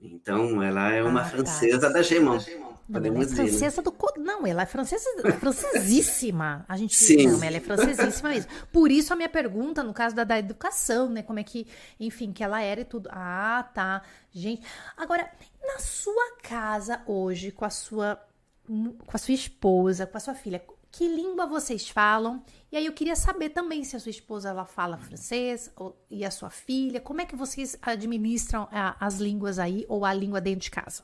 [0.00, 1.30] Então ela é uma ah, tá.
[1.30, 1.88] francesa tá.
[1.90, 2.36] da Gemão.
[2.38, 3.94] Podemos ela é francesa do.
[4.18, 5.08] Não, ela é francesa,
[5.40, 6.64] francesíssima.
[6.68, 6.94] A gente.
[6.94, 7.28] Sim.
[7.28, 8.50] Não, ela é francesíssima mesmo.
[8.72, 11.22] Por isso a minha pergunta, no caso da, da educação, né?
[11.22, 11.66] Como é que.
[11.98, 13.08] Enfim, que ela era e tudo.
[13.10, 14.02] Ah, tá.
[14.30, 14.66] Gente.
[14.96, 15.30] Agora,
[15.62, 18.20] na sua casa hoje, com a sua.
[18.66, 22.42] Com a sua esposa, com a sua filha, que língua vocês falam?
[22.70, 26.24] E aí eu queria saber também se a sua esposa ela fala francês ou, e
[26.24, 30.40] a sua filha, como é que vocês administram a, as línguas aí ou a língua
[30.40, 31.02] dentro de casa?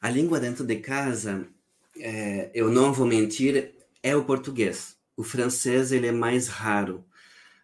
[0.00, 1.46] A língua dentro de casa,
[1.98, 4.96] é, eu não vou mentir, é o português.
[5.16, 7.04] O francês ele é mais raro.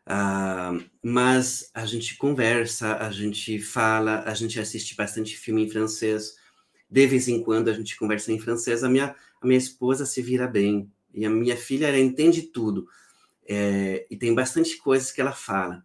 [0.04, 6.36] Uh, mas a gente conversa, a gente fala, a gente assiste bastante filme em francês.
[6.90, 8.82] De vez em quando a gente conversa em francês.
[8.82, 10.90] A minha, a minha esposa se vira bem.
[11.14, 12.88] E a minha filha, ela entende tudo.
[13.46, 15.84] É, e tem bastante coisas que ela fala.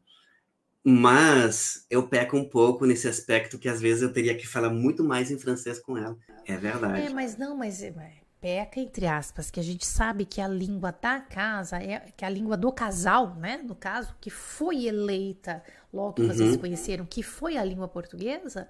[0.90, 5.04] Mas eu peco um pouco nesse aspecto que às vezes eu teria que falar muito
[5.04, 6.18] mais em francês com ela.
[6.46, 7.02] É verdade.
[7.02, 7.94] É, mas não, mas é,
[8.40, 12.30] peca entre aspas, que a gente sabe que a língua da casa é que a
[12.30, 13.58] língua do casal, né?
[13.58, 16.30] No caso, que foi eleita logo que uhum.
[16.30, 18.70] vocês se conheceram, que foi a língua portuguesa,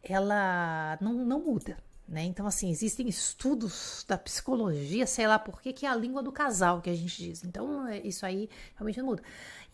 [0.00, 1.76] ela não, não muda.
[2.08, 2.24] Né?
[2.24, 6.32] Então, assim, existem estudos da psicologia, sei lá por que, que é a língua do
[6.32, 7.44] casal que a gente diz.
[7.44, 9.22] Então, é, isso aí realmente não muda.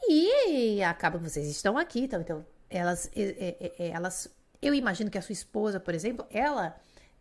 [0.09, 3.09] E acaba que vocês estão aqui, então, então elas,
[3.79, 4.29] elas,
[4.61, 6.77] eu imagino que a sua esposa, por exemplo, ela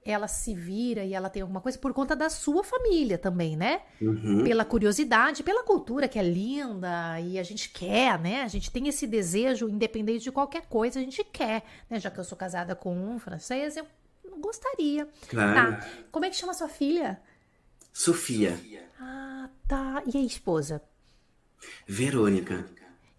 [0.06, 3.84] ela se vira e ela tem alguma coisa por conta da sua família também, né?
[4.02, 4.44] Uhum.
[4.44, 8.42] Pela curiosidade, pela cultura que é linda e a gente quer, né?
[8.42, 12.02] A gente tem esse desejo, independente de qualquer coisa, a gente quer, né?
[12.02, 13.86] Já que eu sou casada com um francês, eu
[14.40, 15.08] gostaria.
[15.28, 15.78] Claro.
[15.78, 15.88] Tá.
[16.12, 17.22] Como é que chama sua filha?
[17.92, 18.60] Sofia.
[19.00, 20.04] Ah, tá.
[20.12, 20.82] E a esposa?
[21.88, 22.66] Verônica.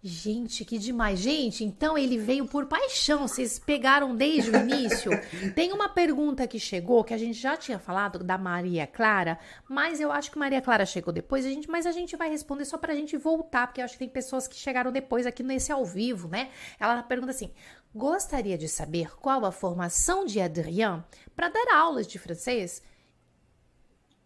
[0.07, 1.17] Gente, que demais.
[1.17, 3.27] Gente, então ele veio por paixão.
[3.27, 5.09] Vocês pegaram desde o início.
[5.55, 9.99] Tem uma pergunta que chegou, que a gente já tinha falado, da Maria Clara, mas
[9.99, 12.77] eu acho que Maria Clara chegou depois, a gente, mas a gente vai responder só
[12.77, 15.83] pra gente voltar, porque eu acho que tem pessoas que chegaram depois aqui nesse ao
[15.83, 16.51] vivo, né?
[16.79, 17.51] Ela pergunta assim:
[17.95, 21.01] gostaria de saber qual a formação de Adrien
[21.33, 22.83] para dar aulas de francês?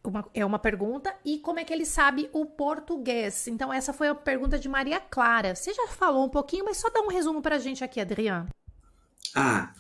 [0.04, 1.16] Uma, é uma pergunta.
[1.24, 3.48] E como é que ele sabe o português?
[3.48, 5.54] Então, essa foi a pergunta de Maria Clara.
[5.54, 8.48] Você já falou um pouquinho, mas só dá um resumo para a gente aqui, Adriano.
[9.36, 9.72] Ah,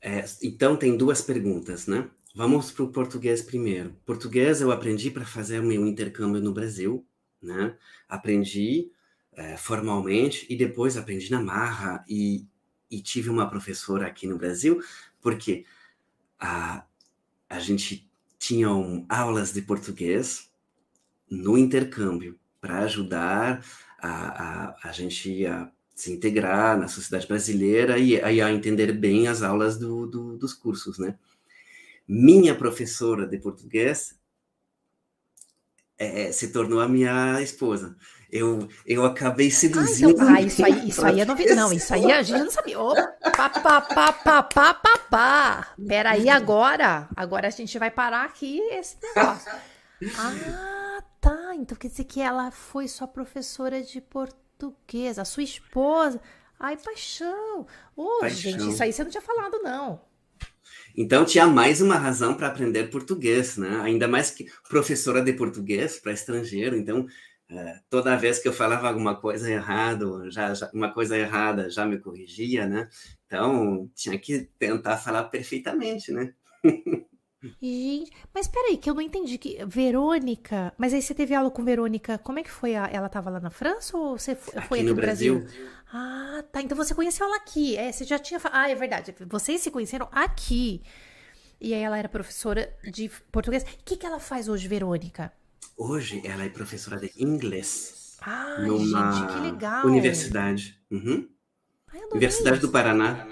[0.00, 2.08] é, então tem duas perguntas, né?
[2.32, 3.96] Vamos para o português primeiro.
[4.06, 7.04] Português eu aprendi para fazer o meu intercâmbio no Brasil,
[7.42, 7.76] né?
[8.08, 8.92] Aprendi
[9.32, 12.46] é, formalmente e depois aprendi na marra e,
[12.90, 14.82] e tive uma professora aqui no Brasil,
[15.20, 15.64] porque
[16.38, 16.84] a,
[17.48, 20.50] a gente tinham aulas de português
[21.30, 23.64] no intercâmbio para ajudar
[23.98, 29.28] a, a, a gente a se integrar na sociedade brasileira e, e a entender bem
[29.28, 31.18] as aulas do, do, dos cursos, né?
[32.08, 34.18] Minha professora de português
[35.98, 37.96] é, se tornou a minha esposa.
[38.32, 40.20] Eu, eu acabei seduzindo.
[40.20, 41.56] Ah, então, ah isso aí, isso aí é novidade.
[41.58, 42.78] Não, isso aí a gente não sabia.
[42.78, 45.68] Opa, pá, pá, pá, pá, pá, pá.
[45.86, 47.08] Peraí, agora.
[47.16, 49.50] Agora a gente vai parar aqui esse negócio.
[50.16, 51.54] Ah, tá.
[51.56, 56.20] Então quer dizer que ela foi sua professora de português, a sua esposa.
[56.58, 57.66] Ai, paixão.
[57.96, 60.00] Ô, oh, gente, isso aí você não tinha falado, não.
[60.96, 63.80] Então tinha mais uma razão para aprender português, né?
[63.82, 66.76] Ainda mais que professora de português para estrangeiro.
[66.76, 67.06] Então
[67.50, 71.84] é, toda vez que eu falava alguma coisa errada, já, já, uma coisa errada, já
[71.84, 72.88] me corrigia, né?
[73.26, 76.32] Então, tinha que tentar falar perfeitamente, né?
[77.60, 81.64] Gente, mas peraí, que eu não entendi que Verônica, mas aí você teve aula com
[81.64, 82.76] Verônica, como é que foi?
[82.76, 85.40] A, ela estava lá na França ou você foi aqui, aqui no Brasil?
[85.40, 85.70] Brasil?
[85.90, 89.62] Ah, tá, então você conheceu ela aqui, é, você já tinha, ah, é verdade, vocês
[89.62, 90.82] se conheceram aqui,
[91.58, 95.32] e aí ela era professora de português, o que que ela faz hoje, Verônica?
[95.82, 98.18] Hoje ela é professora de inglês.
[98.20, 99.86] Ah, numa gente, que legal.
[99.86, 100.78] Universidade.
[100.90, 101.26] Uhum.
[101.90, 102.66] Ai, Universidade isso.
[102.66, 103.26] do Paraná.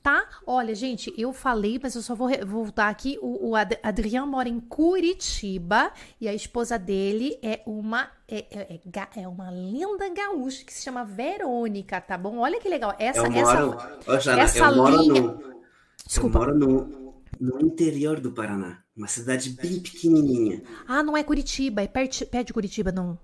[0.00, 0.28] Tá?
[0.46, 3.18] Olha, gente, eu falei, mas eu só vou voltar aqui.
[3.20, 9.22] O, o Adriano mora em Curitiba e a esposa dele é uma é, é, é,
[9.22, 12.38] é uma linda gaúcha que se chama Verônica, tá bom?
[12.38, 12.94] Olha que legal.
[12.96, 13.76] Essa, eu moro,
[14.06, 15.20] essa, Jana, essa eu moro linha.
[15.20, 15.62] No,
[16.06, 16.38] Desculpa.
[16.38, 20.62] Eu moro no, no interior do Paraná, uma cidade bem pequenininha.
[20.88, 23.18] Ah, não é Curitiba, é perto, perto de Curitiba, não.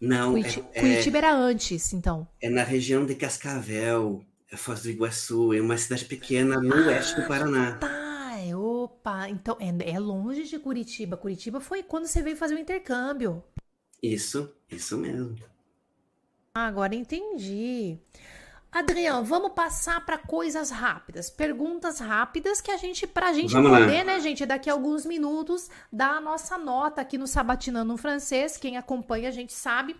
[0.00, 2.26] Não, Curitiba, é, Curitiba era antes, então.
[2.40, 6.86] É na região de Cascavel, é Foz do Iguaçu, é uma cidade pequena no ah,
[6.88, 7.76] oeste do Paraná.
[7.76, 11.16] Tá, é, opa, então é, é longe de Curitiba.
[11.16, 13.42] Curitiba foi quando você veio fazer o intercâmbio.
[14.02, 15.36] Isso, isso mesmo.
[16.54, 17.98] Ah, agora entendi.
[18.74, 23.70] Adriano, vamos passar para coisas rápidas, perguntas rápidas que a gente, para a gente vamos
[23.70, 24.04] poder, lá.
[24.04, 28.56] né, gente, daqui a alguns minutos, dar a nossa nota aqui no Sabatinando no Francês.
[28.56, 29.94] Quem acompanha, a gente sabe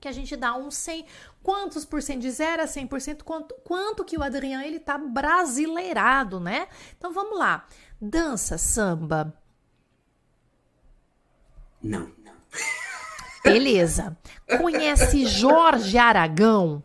[0.00, 1.06] que a gente dá um 100,
[1.44, 6.40] quantos por cento de 0 a 100%, quanto, quanto que o Adriano, ele tá brasileirado,
[6.40, 6.66] né?
[6.96, 7.66] Então, vamos lá.
[8.00, 9.32] Dança, samba.
[11.80, 12.10] Não.
[13.44, 14.18] Beleza.
[14.58, 16.82] Conhece Jorge Aragão?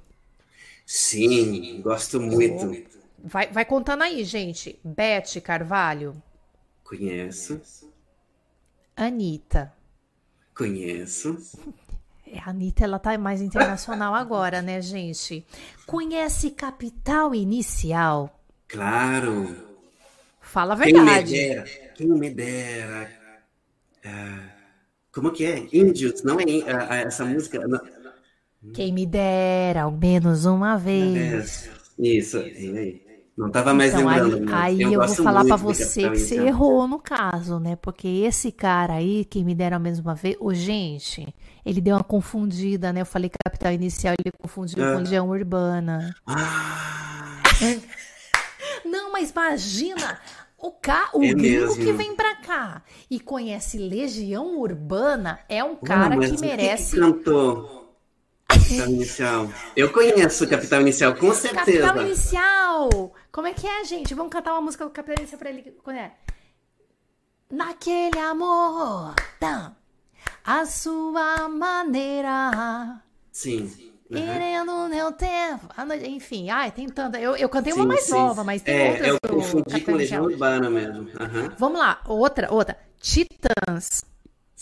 [0.95, 2.85] Sim, gosto muito.
[3.17, 4.79] Vai, vai contando aí, gente.
[4.83, 6.21] Beth Carvalho.
[6.83, 7.59] Conheço.
[8.95, 9.73] Anitta.
[10.55, 11.35] Conheço.
[12.27, 15.43] É, a Anitta, ela tá mais internacional agora, né, gente?
[15.87, 18.39] Conhece Capital Inicial?
[18.67, 19.49] Claro.
[20.41, 21.33] Fala a verdade.
[21.33, 21.63] Quem me dera.
[21.95, 23.11] Quem me dera.
[24.05, 24.49] Ah,
[25.11, 25.67] como que é?
[25.73, 27.67] Índios, não é ah, essa música?
[27.67, 27.81] Não.
[28.71, 31.69] Quem me dera, ao menos uma vez.
[31.97, 32.37] Isso.
[33.35, 34.53] Não estava mais então, lembrando.
[34.53, 37.75] Aí, aí eu, eu vou falar para você que você errou no caso, né?
[37.75, 41.33] Porque esse cara aí, quem me dera ao menos uma vez, ô, gente,
[41.65, 43.01] ele deu uma confundida, né?
[43.01, 44.93] Eu falei capital inicial, ele confundiu ah.
[44.93, 46.15] com Legião Urbana.
[46.27, 47.41] Ah.
[48.85, 50.19] Não, mas imagina,
[50.57, 51.09] o, ca...
[51.13, 56.39] o é gringo que vem pra cá e conhece Legião Urbana é um cara que
[56.39, 56.95] merece.
[56.95, 57.82] Que cantou?
[58.47, 59.49] Capital Inicial.
[59.75, 61.81] Eu conheço Capital Inicial, com certeza.
[61.81, 63.15] Capital Inicial!
[63.31, 64.13] Como é que é, gente?
[64.13, 65.75] Vamos cantar uma música do Capital Inicial pra ele.
[65.83, 66.11] Quando é?
[67.49, 69.75] Naquele amor, tá?
[70.43, 73.01] a sua maneira.
[73.31, 73.71] Sim.
[74.09, 74.17] Uhum.
[74.17, 75.69] Irendo meu tempo.
[76.05, 77.19] Enfim, ai, tem tanta.
[77.19, 78.11] Eu, eu cantei sim, uma mais sim.
[78.11, 79.07] nova, mas tem é, outras.
[79.07, 81.01] Eu confundi com Legião Urbana mesmo.
[81.01, 81.49] Uhum.
[81.57, 82.77] Vamos lá, outra, outra.
[82.99, 84.03] Titãs.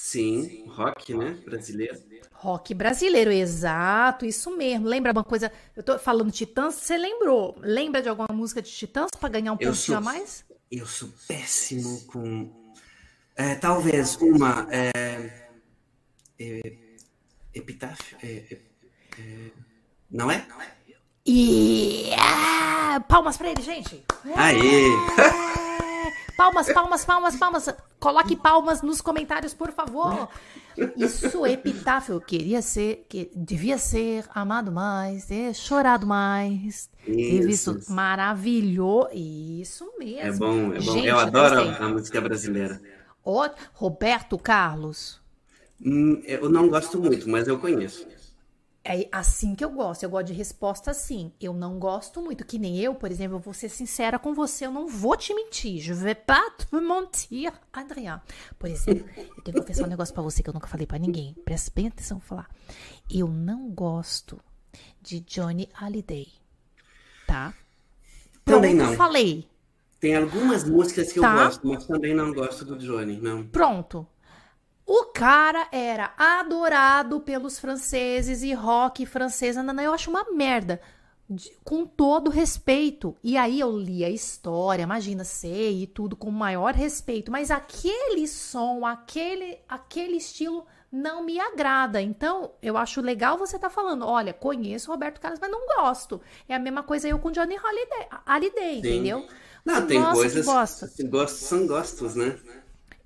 [0.03, 1.37] Sim, rock, né?
[1.45, 2.01] Brasileiro.
[2.31, 4.87] Rock brasileiro, exato, isso mesmo.
[4.87, 5.51] Lembra uma coisa?
[5.75, 7.55] Eu tô falando Titãs, você lembrou?
[7.61, 10.43] Lembra de alguma música de Titãs para ganhar um sou, a mais?
[10.71, 12.51] Eu sou péssimo com.
[13.35, 14.67] É, talvez uma.
[14.71, 15.49] É,
[16.39, 16.73] é,
[17.53, 18.17] epitáfio?
[18.23, 18.59] É, é,
[19.19, 19.51] é
[20.09, 20.47] não é?
[21.23, 22.07] E.
[22.07, 23.01] Yeah!
[23.01, 24.03] Palmas para ele, gente!
[24.35, 24.87] Aê!
[26.41, 27.69] Palmas, palmas, palmas, palmas.
[27.99, 30.27] Coloque palmas nos comentários, por favor.
[30.97, 32.19] Isso é epitáfio.
[32.19, 39.09] Queria ser, que devia ser amado mais, ter chorado mais, ter visto maravilhoso.
[39.13, 40.19] Isso mesmo.
[40.19, 40.93] É bom, é bom.
[40.93, 42.81] Gente, eu adoro a música brasileira.
[43.23, 45.21] O Roberto Carlos.
[45.79, 48.07] Hum, eu não gosto muito, mas eu conheço.
[48.83, 50.03] É assim que eu gosto.
[50.03, 51.31] Eu gosto de resposta assim.
[51.39, 52.43] Eu não gosto muito.
[52.43, 54.65] Que nem eu, por exemplo, eu vou ser sincera com você.
[54.65, 55.79] Eu não vou te mentir.
[55.79, 58.19] Je vais pas te mentir, Adrien.
[58.57, 60.97] Por exemplo, eu tenho que confessar um negócio pra você que eu nunca falei para
[60.97, 61.35] ninguém.
[61.45, 62.49] Presta bem atenção pra falar.
[63.09, 64.39] Eu não gosto
[64.99, 66.27] de Johnny Hallyday.
[67.27, 67.53] Tá?
[68.43, 68.97] Também Pronto, não.
[68.97, 69.47] falei.
[69.99, 71.27] Tem algumas músicas que tá?
[71.27, 73.45] eu gosto, mas também não gosto do Johnny, não.
[73.45, 74.07] Pronto.
[74.93, 79.55] O cara era adorado pelos franceses e rock francês.
[79.55, 80.81] Não, eu acho uma merda.
[81.63, 83.15] Com todo respeito.
[83.23, 87.31] E aí eu li a história, imagina, sei e tudo com maior respeito.
[87.31, 92.01] Mas aquele som, aquele, aquele estilo não me agrada.
[92.01, 95.67] Então, eu acho legal você estar tá falando, olha, conheço o Roberto Carlos, mas não
[95.67, 96.19] gosto.
[96.49, 99.25] É a mesma coisa eu com Johnny Holiday, Holiday entendeu?
[99.63, 100.45] Não, tem coisas.
[101.09, 102.37] Gostos são gostos, né?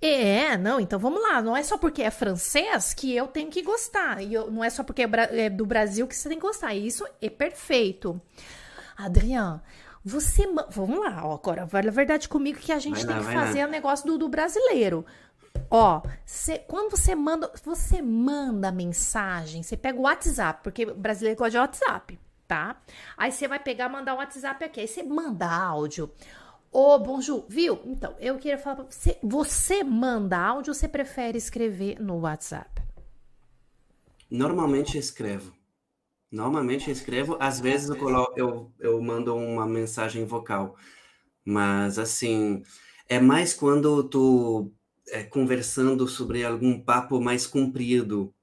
[0.02, 1.42] É, não, então vamos lá.
[1.42, 4.22] Não é só porque é francês que eu tenho que gostar.
[4.22, 6.74] E eu, não é só porque é, é do Brasil que você tem que gostar.
[6.74, 8.22] Isso é perfeito.
[8.98, 9.62] Adriano,
[10.04, 10.48] você.
[10.70, 13.34] Vamos lá, ó, agora, vale a verdade comigo que a gente vai tem lá, que
[13.34, 15.06] fazer o negócio do, do brasileiro.
[15.70, 21.38] Ó, cê, quando você manda, você manda mensagem, você pega o WhatsApp, porque o brasileiro
[21.38, 22.78] gosta de WhatsApp, tá?
[23.18, 26.12] Aí você vai pegar, mandar o WhatsApp aqui, aí você manda áudio.
[26.78, 27.80] Ô, Bonjour, viu?
[27.86, 29.18] Então, eu queria falar pra você.
[29.24, 32.82] Você manda áudio ou você prefere escrever no WhatsApp?
[34.30, 35.54] Normalmente escrevo.
[36.32, 38.28] Normalmente eu escrevo, às vezes eu, colo...
[38.38, 40.76] eu, eu mando uma mensagem vocal.
[41.46, 42.64] Mas, assim,
[43.10, 44.72] é mais quando eu tô
[45.10, 48.34] é, conversando sobre algum papo mais comprido,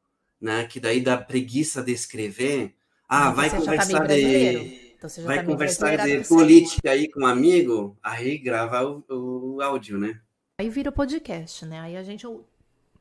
[0.41, 0.67] né?
[0.67, 2.75] Que daí dá preguiça de escrever.
[3.09, 4.82] Ah, vai tá conversar tá de...
[5.07, 9.99] Então, vai tá conversar de política aí com um amigo, aí grava o, o áudio,
[9.99, 10.21] né?
[10.59, 11.81] Aí vira o podcast, né?
[11.81, 12.27] Aí a gente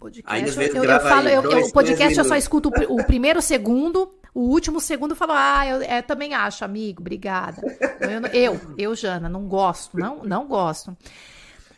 [0.02, 0.26] podcast.
[0.26, 3.06] Aí, às vezes, eu, eu falo, eu, dois, o podcast eu só escuto o, o,
[3.06, 7.62] primeiro segundo, o último segundo eu falo, ah, eu, eu também acho, amigo, obrigada.
[8.02, 10.98] Eu, eu, eu, Jana, não gosto, não, não gosto.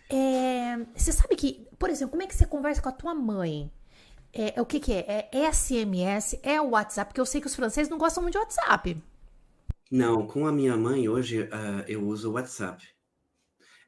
[0.09, 3.69] É, você sabe que, por exemplo, como é que você conversa com a tua mãe?
[4.31, 5.29] É, é o que, que é?
[5.31, 6.39] É SMS?
[6.41, 7.09] É o WhatsApp?
[7.09, 8.97] Porque eu sei que os franceses não gostam muito de WhatsApp.
[9.93, 12.83] Não, com a minha mãe hoje uh, eu uso o WhatsApp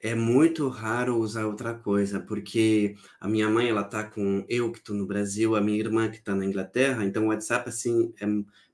[0.06, 4.78] é muito raro usar outra coisa, porque a minha mãe, ela tá com eu que
[4.78, 8.26] estou no Brasil, a minha irmã que está na Inglaterra, então o WhatsApp, assim, é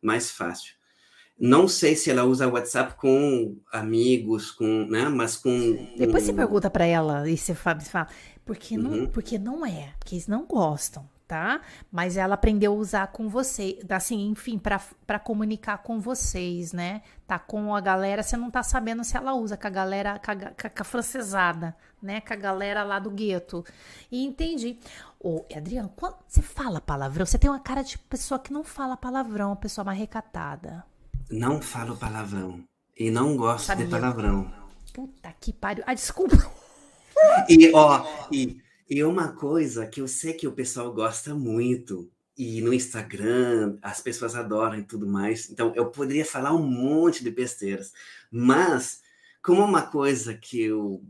[0.01, 0.75] mais fácil.
[1.39, 5.87] Não sei se ela usa o WhatsApp com amigos, com, né, mas com...
[5.97, 6.27] Depois um...
[6.27, 7.79] você pergunta para ela e você fala,
[8.43, 9.07] porque não, uhum.
[9.07, 11.61] porque não é, porque eles não gostam tá?
[11.89, 17.03] Mas ela aprendeu a usar com você, assim, enfim, para comunicar com vocês, né?
[17.25, 20.29] Tá com a galera, você não tá sabendo se ela usa com a galera, com
[20.29, 21.73] a, com a francesada,
[22.03, 22.19] né?
[22.19, 23.63] Com a galera lá do gueto.
[24.11, 24.77] E entendi.
[25.17, 28.97] Ô, Adriano, quando você fala palavrão, você tem uma cara de pessoa que não fala
[28.97, 30.83] palavrão, uma pessoa mais recatada.
[31.29, 32.61] Não falo palavrão.
[32.99, 33.85] E não gosto Sabia.
[33.85, 34.51] de palavrão.
[34.93, 35.85] Puta que pariu.
[35.87, 36.35] Ah, desculpa.
[37.47, 38.61] E, ó, e
[38.91, 44.01] e uma coisa que eu sei que o pessoal gosta muito, e no Instagram as
[44.01, 47.93] pessoas adoram e tudo mais, então eu poderia falar um monte de besteiras,
[48.29, 49.01] mas
[49.41, 51.01] como uma coisa que eu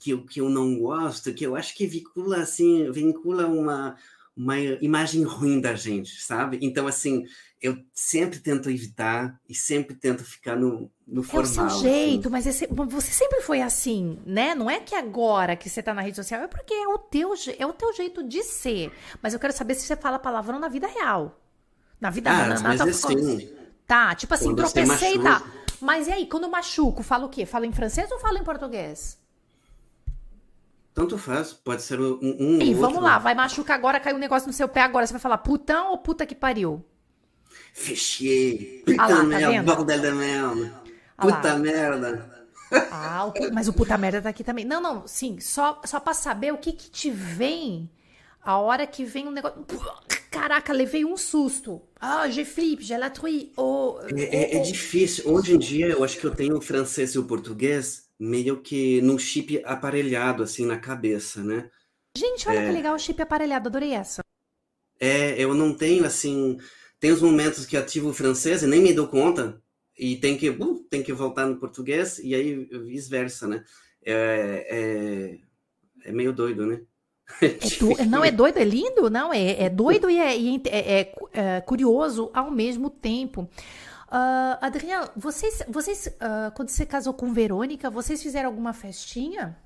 [0.00, 3.96] que eu, que eu não gosto, que eu acho que vincula assim, vincula uma
[4.36, 6.58] uma imagem ruim da gente, sabe?
[6.62, 7.24] Então, assim,
[7.60, 11.44] eu sempre tento evitar e sempre tento ficar no, no formal.
[11.44, 11.80] É o seu assim.
[11.80, 12.30] jeito, assim.
[12.30, 14.54] mas esse, você sempre foi assim, né?
[14.54, 17.34] Não é que agora que você tá na rede social, é porque é o teu,
[17.58, 18.92] é o teu jeito de ser.
[19.20, 21.40] Mas eu quero saber se você fala palavrão na vida real.
[22.00, 23.50] Na vida ah, na, na, na, sim.
[23.86, 25.42] Tá, tipo assim, tropecei e tá.
[25.80, 27.44] Mas e aí, quando eu machuco, falo o quê?
[27.44, 29.18] Falo em francês ou falo em português?
[30.94, 34.46] Tanto faz, pode ser um, um E vamos lá, vai machucar agora, caiu um negócio
[34.46, 35.06] no seu pé agora.
[35.06, 36.84] Você vai falar putão ou puta que pariu?
[37.78, 40.82] Fichier, puta ah lá, tá merda, tá bordel de merda,
[41.16, 41.58] ah puta lá.
[41.58, 42.38] merda.
[42.90, 44.64] Ah, o, mas o puta merda tá aqui também.
[44.64, 47.88] Não, não, sim, só, só pra saber o que que te vem
[48.42, 49.64] a hora que vem um negócio.
[50.30, 51.80] Caraca, levei um susto.
[52.00, 53.52] Ah, je flippe, je la truie.
[53.56, 55.28] Oh, é, é, é, difícil.
[55.28, 59.00] Hoje em dia, eu acho que eu tenho o francês e o português meio que
[59.00, 61.70] num chip aparelhado, assim, na cabeça, né?
[62.16, 62.66] Gente, olha é...
[62.66, 64.22] que legal o chip aparelhado, adorei essa.
[65.00, 66.58] É, eu não tenho, assim...
[67.00, 69.60] Tem os momentos que ativo o francês e nem me dou conta,
[69.96, 73.64] e tem que, uh, tem que voltar no português, e aí vice-versa, né?
[74.04, 74.66] É,
[76.04, 76.80] é, é, meio doido, né?
[77.42, 78.08] É do...
[78.08, 79.10] Não é doido, é lindo?
[79.10, 83.48] Não, é, é doido e é, é, é, é curioso ao mesmo tempo.
[84.08, 89.58] Uh, Adriano, vocês, vocês uh, quando você casou com Verônica, vocês fizeram alguma festinha?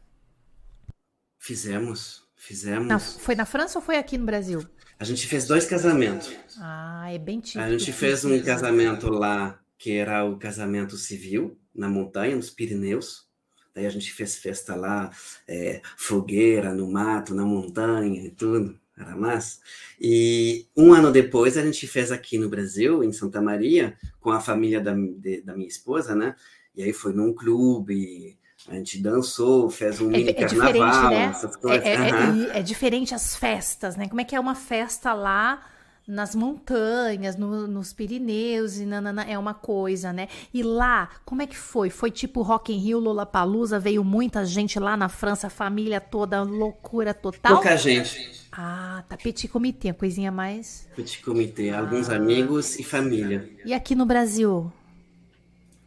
[1.39, 2.89] Fizemos, fizemos.
[2.89, 4.67] Na, foi na França ou foi aqui no Brasil?
[5.03, 6.33] A gente fez dois casamentos.
[6.61, 7.65] Ah, é bem típico.
[7.65, 13.27] A gente fez um casamento lá, que era o casamento civil, na montanha, nos Pirineus.
[13.75, 15.11] Daí a gente fez festa lá,
[15.49, 19.59] é, fogueira no mato, na montanha e tudo era massa.
[20.01, 24.39] E um ano depois a gente fez aqui no Brasil, em Santa Maria, com a
[24.39, 26.37] família da, de, da minha esposa, né?
[26.77, 28.39] E aí foi num clube,
[28.69, 31.25] a gente dançou, fez um é, mini é carnaval, né?
[31.25, 31.85] essas coisas.
[31.85, 32.51] É, uhum.
[32.53, 34.09] é, é, diferente as festas, né?
[34.09, 35.63] Como é que é uma festa lá
[36.07, 40.29] nas montanhas, no, nos Pirineus e nanana, é uma coisa, né?
[40.53, 41.91] E lá, como é que foi?
[41.91, 47.15] Foi tipo Rock in Rio, Lollapalooza, veio muita gente lá na França, família toda, loucura
[47.15, 47.55] total?
[47.55, 48.43] Pouca gente.
[48.51, 50.89] Ah, tá petit comité, a coisinha mais...
[50.95, 51.81] Petit comité, ah.
[51.81, 53.49] alguns amigos e família.
[53.65, 54.71] E aqui no Brasil?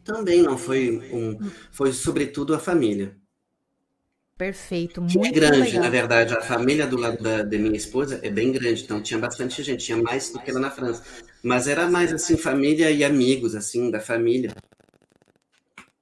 [0.05, 1.37] Também não foi um...
[1.71, 3.17] Foi sobretudo a família.
[4.37, 5.83] Perfeito, muito é grande, legal.
[5.83, 6.33] na verdade.
[6.35, 9.85] A família do lado da, da, minha esposa é bem grande, então tinha bastante gente,
[9.85, 11.03] tinha mais do que lá na França.
[11.41, 14.53] Mas era mais assim, família e amigos, assim, da família.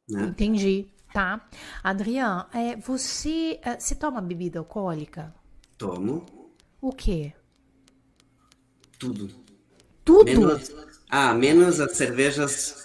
[0.09, 0.23] Né?
[0.23, 1.47] Entendi, tá.
[1.83, 5.33] Adriano, é, você, é, você toma bebida alcoólica?
[5.77, 6.25] Tomo.
[6.81, 7.33] O quê?
[8.97, 9.29] Tudo.
[10.03, 10.25] Tudo?
[10.25, 10.71] Menos,
[11.07, 12.82] ah, menos as cervejas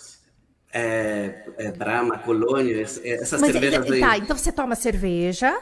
[0.73, 4.01] é, é Brahma, Colônia, essas Mas, cervejas aí.
[4.01, 5.59] Tá, então você toma cerveja,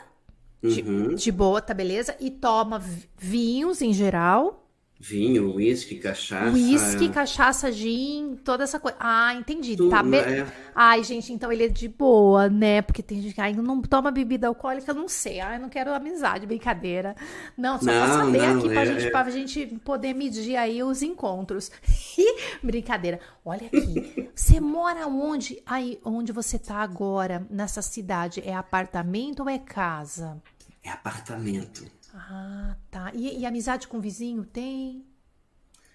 [0.62, 1.14] de, uhum.
[1.14, 2.16] de boa, tá beleza?
[2.20, 2.82] E toma
[3.16, 4.65] vinhos em geral.
[4.98, 6.50] Vinho, uísque, cachaça.
[6.50, 8.96] Uísque, cachaça, gin, toda essa coisa.
[8.98, 9.76] Ah, entendi.
[9.76, 10.16] Tudo, tá be...
[10.16, 10.46] é.
[10.74, 12.80] Ai, gente, então ele é de boa, né?
[12.80, 15.38] Porque tem gente que ai, não toma bebida alcoólica, não sei.
[15.40, 17.14] Ai, não quero amizade, brincadeira.
[17.58, 20.56] Não, só pra Não, saber não, aqui pra, é- gente, é- pra gente poder medir
[20.56, 21.70] aí os encontros.
[22.64, 23.20] brincadeira.
[23.44, 24.30] Olha aqui.
[24.34, 25.62] Você mora onde?
[25.66, 28.42] Aí, onde você tá agora, nessa cidade?
[28.46, 30.40] É apartamento ou é casa?
[30.82, 31.84] É apartamento.
[32.18, 33.12] Ah, tá.
[33.14, 35.04] E, e amizade com o vizinho tem?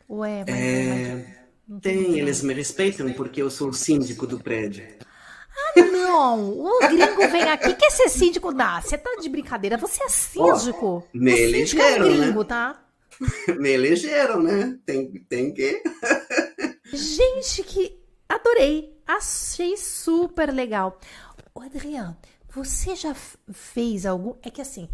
[0.08, 0.46] Ou é?
[0.46, 1.26] mais- É,
[1.82, 2.18] Tem, não?
[2.18, 4.88] eles me respeitam porque eu sou o síndico do prédio.
[5.76, 8.52] Não, o gringo vem aqui, quer ser síndico?
[8.52, 11.04] Não, você tá de brincadeira, você é síndico.
[11.14, 12.26] me o síndico é elegeram, né?
[12.26, 12.86] gringo, tá?
[13.60, 14.80] Me elegeram, né?
[14.86, 15.82] Tem, tem que.
[16.92, 21.00] Gente, que adorei, achei super legal.
[21.54, 22.18] Ô, Adriano,
[22.50, 23.14] você já
[23.52, 24.36] fez algum...
[24.42, 24.90] É que assim,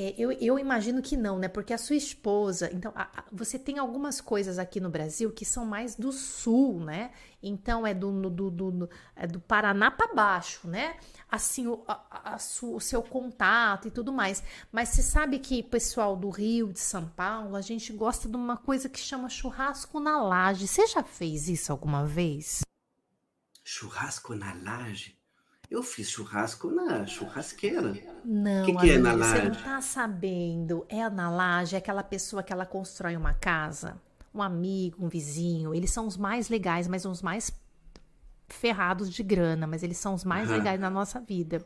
[0.00, 1.48] é, eu, eu imagino que não, né?
[1.48, 2.70] Porque a sua esposa...
[2.72, 6.80] Então, a- a- você tem algumas coisas aqui no Brasil que são mais do sul,
[6.80, 7.10] né?
[7.42, 10.96] Então, é do, do, do, do- é do Paraná para baixo, né?
[11.30, 14.42] Assim, o, a su- o seu contato e tudo mais.
[14.72, 18.56] Mas você sabe que pessoal do Rio, de São Paulo, a gente gosta de uma
[18.56, 20.66] coisa que chama churrasco na laje.
[20.66, 22.60] Você já fez isso alguma vez?
[23.62, 25.19] Churrasco na laje?
[25.70, 27.94] Eu fiz churrasco na churrasqueira.
[28.24, 29.62] Não, Que que é na amiga, você não laje?
[29.64, 30.84] tá sabendo.
[30.88, 33.96] É na laje, é aquela pessoa que ela constrói uma casa,
[34.34, 35.72] um amigo, um vizinho.
[35.72, 37.50] Eles são os mais legais, mas os mais
[38.50, 40.58] ferrados de grana, mas eles são os mais Aham.
[40.58, 41.64] legais na nossa vida.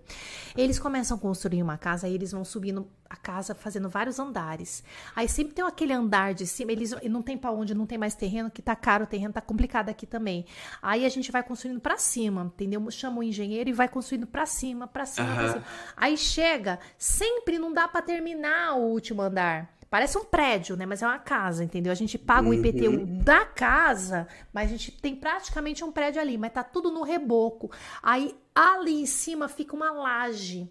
[0.57, 4.83] Eles começam a construir uma casa, aí eles vão subindo a casa, fazendo vários andares.
[5.15, 7.99] Aí sempre tem aquele andar de cima, eles e não tem pra onde, não tem
[7.99, 10.45] mais terreno, que tá caro, o terreno tá complicado aqui também.
[10.83, 12.91] Aí a gente vai construindo pra cima, entendeu?
[12.91, 15.53] Chama o engenheiro e vai construindo pra cima, pra cima, pra Aham.
[15.53, 15.65] cima.
[15.97, 19.73] Aí chega, sempre não dá pra terminar o último andar.
[19.95, 20.85] Parece um prédio, né?
[20.85, 21.93] Mas é uma casa, entendeu?
[21.93, 26.37] A gente paga o IPTU da casa, mas a gente tem praticamente um prédio ali,
[26.37, 27.71] mas tá tudo no reboco.
[28.03, 30.69] Aí ali em cima fica uma laje.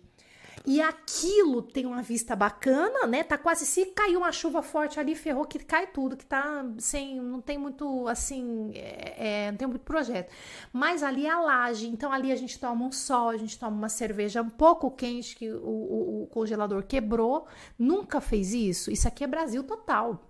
[0.65, 3.21] E aquilo tem uma vista bacana, né?
[3.23, 7.19] Tá quase se caiu uma chuva forte ali, ferrou que cai tudo, que tá sem,
[7.19, 10.31] não tem muito assim, é, é, não tem muito projeto.
[10.71, 13.75] Mas ali é a laje, então ali a gente toma um sol, a gente toma
[13.75, 17.45] uma cerveja um pouco quente que o, o- o congelador quebrou.
[17.77, 18.89] Nunca fez isso?
[18.89, 20.29] Isso aqui é Brasil total.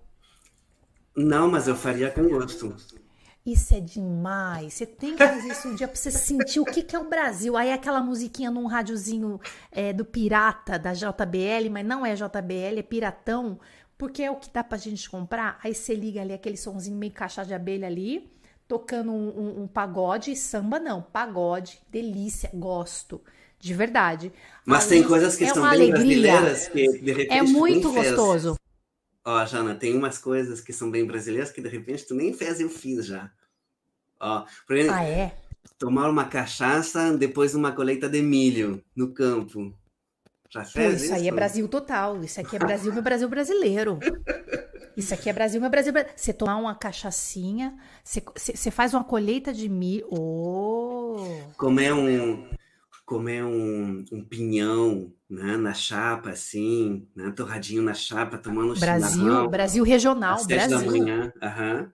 [1.16, 2.76] Não, mas eu faria com gosto.
[3.46, 4.74] Isso é demais.
[4.74, 7.10] Você tem que fazer isso um dia pra você sentir o que, que é o
[7.10, 7.58] Brasil.
[7.58, 9.39] Aí aquela musiquinha num rádiozinho
[9.70, 13.60] é, do Pirata, da JBL, mas não é JBL, é Piratão,
[13.98, 15.60] porque é o que dá pra gente comprar.
[15.62, 18.32] Aí você liga ali aquele sonzinho meio caixa de abelha ali,
[18.66, 23.22] tocando um, um- um pagode, samba não, pagode, delícia, gosto.
[23.60, 24.32] De verdade.
[24.66, 26.34] Mas Aí tem coisas que é são bem alegria.
[26.41, 28.58] brasileiras que de repente É muito gostoso.
[29.26, 32.60] Ó, Jana, tem umas coisas que são bem brasileiras que de repente tu nem fez,
[32.60, 33.32] eu fiz já.
[34.20, 35.36] Ó, por exemplo, Ah, é?
[35.78, 39.74] tomar uma cachaça depois de uma colheita de milho no campo.
[40.50, 42.24] Já Pô, fez isso aí é Brasil total.
[42.24, 44.00] Isso aqui é Brasil, meu Brasil brasileiro.
[44.96, 46.20] Isso aqui é Brasil, meu Brasil brasileiro.
[46.22, 50.06] Você tomar uma cachaçinha, você, você- você faz uma colheita de milho.
[50.12, 51.16] Oh!
[51.58, 52.48] Comer um,
[53.06, 59.47] comer um, um pinhão, né, na chapa, assim, né, torradinho na chapa, tomando Brasil, chimarrão
[59.47, 60.82] Brasil regional, às sete da Brasil.
[60.82, 61.32] manhã.
[61.41, 61.93] Aham.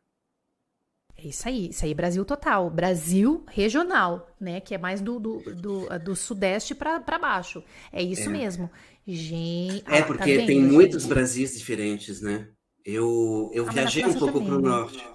[1.18, 2.70] É isso aí, isso aí é Brasil total.
[2.70, 4.62] Brasil regional, né?
[4.62, 7.62] Que é mais do, do, do, do sudeste pra baixo.
[7.92, 8.70] É isso mesmo.
[9.06, 9.84] Gente.
[9.88, 10.72] É, ah, tá porque vendo, tem gente?
[10.72, 12.50] muitos Brasis diferentes, né?
[12.86, 15.14] Eu, eu Ah, viajei um pouco para o norte.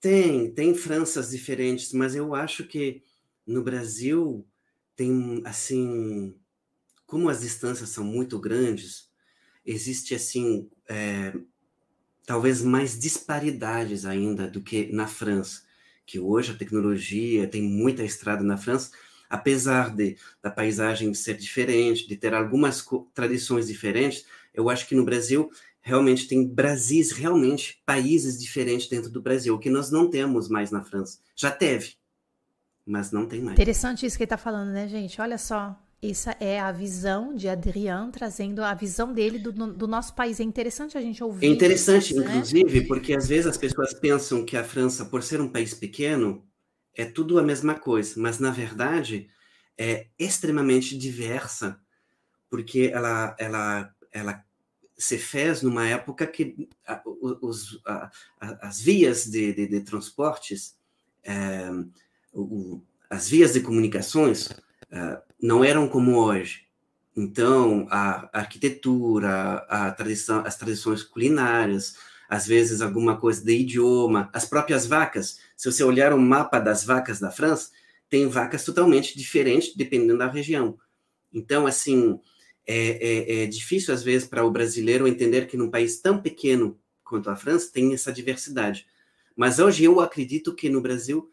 [0.00, 3.02] Tem, tem Franças diferentes, mas eu acho que
[3.46, 4.46] no Brasil
[4.96, 6.34] tem, assim,
[7.06, 9.10] como as distâncias são muito grandes,
[9.64, 11.32] existe, assim, é,
[12.26, 15.62] talvez mais disparidades ainda do que na França,
[16.06, 18.90] que hoje a tecnologia tem muita estrada na França,
[19.28, 25.04] apesar de da paisagem ser diferente, de ter algumas tradições diferentes, eu acho que no
[25.04, 30.70] Brasil realmente tem Brasis, realmente países diferentes dentro do Brasil, que nós não temos mais
[30.70, 31.18] na França.
[31.34, 31.94] Já teve,
[32.86, 33.54] mas não tem mais.
[33.54, 35.20] Interessante isso que ele tá falando, né, gente?
[35.20, 35.78] Olha só.
[36.04, 40.40] Essa é a visão de Adrian trazendo a visão dele do, do nosso país.
[40.40, 41.46] É interessante a gente ouvir.
[41.46, 42.26] É interessante, isso, né?
[42.32, 46.44] inclusive, porque às vezes as pessoas pensam que a França, por ser um país pequeno,
[46.92, 49.30] é tudo a mesma coisa, mas na verdade
[49.78, 51.80] é extremamente diversa,
[52.50, 54.44] porque ela, ela, ela
[54.98, 56.68] se fez numa época que
[57.40, 57.80] os,
[58.40, 60.76] as vias de, de, de transportes,
[61.24, 61.70] eh,
[62.32, 62.80] o-
[63.10, 64.48] as vias de comunicações
[64.90, 66.66] eh, não eram como hoje.
[67.16, 71.96] Então, a arquitetura, a tradição, as tradições culinárias,
[72.28, 75.38] às vezes alguma coisa de idioma, as próprias vacas.
[75.56, 77.70] Se você olhar o mapa das vacas da França,
[78.08, 80.78] tem vacas totalmente diferentes dependendo da região.
[81.32, 82.18] Então, assim,
[82.66, 86.78] é, é, é difícil às vezes para o brasileiro entender que num país tão pequeno
[87.04, 88.86] quanto a França tem essa diversidade.
[89.36, 91.30] Mas hoje eu acredito que no Brasil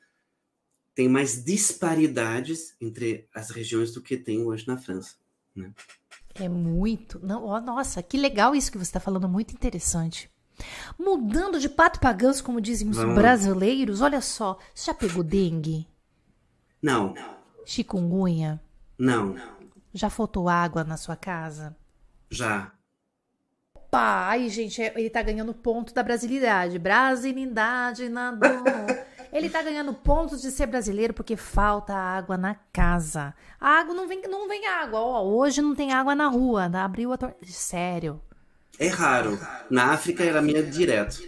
[0.99, 5.15] tem mais disparidades entre as regiões do que tem hoje na França.
[5.55, 5.71] Né?
[6.35, 7.25] É muito.
[7.25, 10.29] Não, oh, nossa, que legal isso que você está falando, muito interessante.
[10.99, 13.15] Mudando de pato para ganso, como dizem os Vamos.
[13.15, 15.87] brasileiros, olha só, você já pegou dengue?
[16.81, 17.13] Não.
[17.65, 18.61] Chikungunya?
[18.97, 19.37] Não.
[19.93, 21.77] Já faltou água na sua casa?
[22.29, 22.73] Já.
[23.73, 24.27] Opa!
[24.27, 26.77] Aí, gente, é, ele tá ganhando ponto da brasilidade.
[26.77, 28.63] Brasilidade na dor.
[29.31, 33.33] Ele tá ganhando pontos de ser brasileiro porque falta água na casa.
[33.59, 34.99] A água não vem, não vem água.
[34.99, 36.65] Ó, hoje não tem água na rua.
[36.65, 37.35] Abriu a tor...
[37.43, 38.21] Sério.
[38.79, 39.37] É raro.
[39.69, 41.21] Na África era minha direto.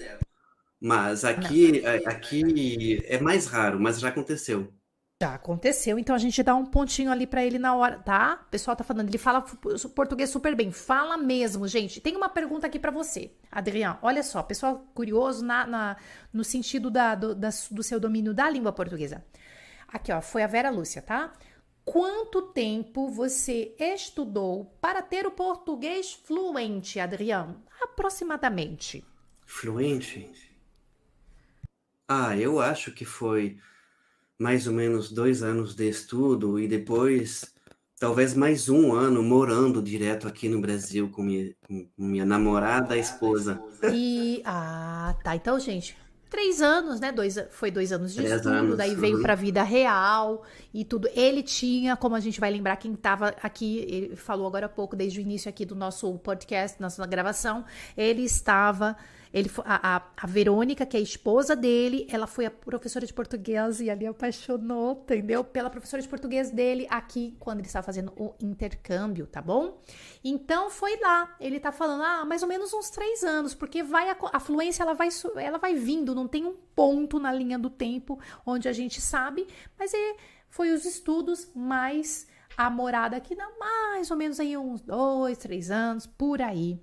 [0.79, 4.73] Mas aqui, é, aqui é mais raro, mas já aconteceu.
[5.21, 8.41] Já aconteceu, então a gente dá um pontinho ali para ele na hora, tá?
[8.47, 9.45] O pessoal tá falando, ele fala
[9.93, 10.71] português super bem.
[10.71, 12.01] Fala mesmo, gente.
[12.01, 13.99] Tem uma pergunta aqui para você, Adriano.
[14.01, 15.97] Olha só, pessoal curioso na, na
[16.33, 19.23] no sentido da, do, da, do seu domínio da língua portuguesa.
[19.87, 21.31] Aqui, ó, foi a Vera Lúcia, tá?
[21.85, 27.63] Quanto tempo você estudou para ter o português fluente, Adriano?
[27.79, 29.05] Aproximadamente.
[29.45, 30.31] Fluente?
[32.07, 33.59] Ah, eu acho que foi
[34.41, 37.53] mais ou menos dois anos de estudo e depois
[37.99, 43.61] talvez mais um ano morando direto aqui no Brasil com minha, com minha namorada, esposa.
[43.93, 45.35] E ah, tá.
[45.35, 45.95] Então, gente,
[46.27, 47.11] três anos, né?
[47.11, 49.21] Dois, foi dois anos de Três estudo, anos, daí veio uhum.
[49.21, 50.41] para a vida real
[50.73, 51.07] e tudo.
[51.13, 54.95] Ele tinha, como a gente vai lembrar, quem estava aqui, ele falou agora há pouco,
[54.95, 57.63] desde o início aqui do nosso podcast, nossa gravação,
[57.95, 58.97] ele estava
[59.33, 63.13] ele, a, a, a, Verônica, que é a esposa dele, ela foi a professora de
[63.13, 65.43] português e ali apaixonou, entendeu?
[65.43, 69.79] Pela professora de português dele aqui, quando ele estava fazendo o intercâmbio, tá bom?
[70.23, 71.35] Então foi lá.
[71.39, 74.83] Ele tá falando, ah, mais ou menos uns três anos, porque vai a, a fluência
[74.83, 78.73] ela vai, ela vai vindo, não tem um ponto na linha do tempo onde a
[78.73, 80.15] gente sabe, mas é,
[80.49, 82.27] foi os estudos mais
[82.57, 86.79] a morada aqui, dá mais ou menos aí uns dois, três anos, por aí.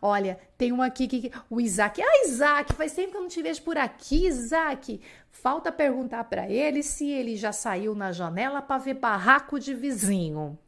[0.00, 1.32] Olha, tem um aqui que.
[1.50, 2.00] O Isaac.
[2.00, 5.00] Ah, Isaac, faz tempo que eu não te vejo por aqui, Isaac.
[5.30, 10.58] Falta perguntar para ele se ele já saiu na janela para ver barraco de vizinho.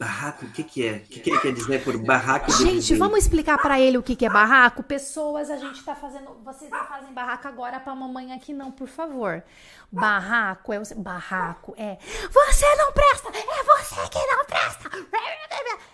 [0.00, 0.92] Barraco, o que, que é?
[0.92, 2.50] O que, que ele quer dizer por barraco?
[2.52, 4.82] Gente, vamos explicar para ele o que, que é barraco?
[4.82, 6.40] Pessoas, a gente tá fazendo.
[6.42, 9.44] Vocês não fazem barraco agora pra mamãe aqui, não, por favor.
[9.92, 10.80] Barraco é.
[10.96, 11.98] Barraco é.
[12.32, 13.28] Você não presta!
[13.28, 14.90] É você que não presta!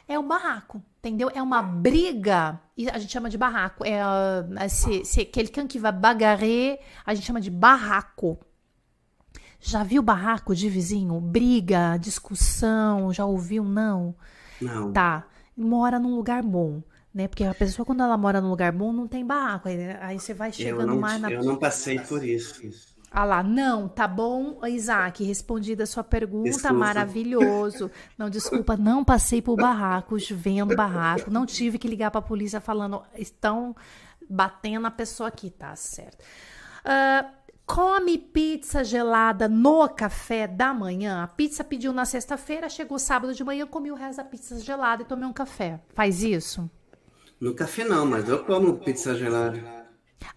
[0.07, 1.29] É o barraco, entendeu?
[1.35, 2.61] É uma briga.
[2.77, 3.85] E a gente chama de barraco.
[3.85, 4.07] É.
[4.07, 8.39] Uh, se, se quelqu'un que vai bagarrer, a gente chama de barraco.
[9.61, 11.21] Já viu barraco de vizinho?
[11.21, 13.65] Briga, discussão, já ouviu?
[13.65, 14.15] Não?
[14.61, 14.93] Não.
[14.93, 15.27] Tá.
[15.57, 16.83] Mora num lugar bom,
[17.13, 17.29] né?
[17.29, 19.69] Porque a pessoa, quando ela mora num lugar bom, não tem barraco.
[19.69, 21.31] Aí, aí você vai chegando não, mais na.
[21.31, 22.63] Eu não passei por isso.
[23.11, 26.75] Ah lá, não, tá bom, Isaac, respondida a sua pergunta, desculpa.
[26.75, 27.91] maravilhoso.
[28.19, 33.03] Não, desculpa, não passei por barracos, vendo barraco, não tive que ligar pra polícia falando,
[33.15, 33.75] estão
[34.29, 36.23] batendo a pessoa aqui, tá certo.
[36.85, 37.36] Uh,
[37.67, 41.25] come pizza gelada no café da manhã.
[41.25, 45.03] A pizza pediu na sexta-feira, chegou sábado de manhã, comi o resto da pizza gelada
[45.03, 45.81] e tomei um café.
[45.95, 46.71] Faz isso?
[47.41, 49.87] No café não, mas eu como pizza gelada.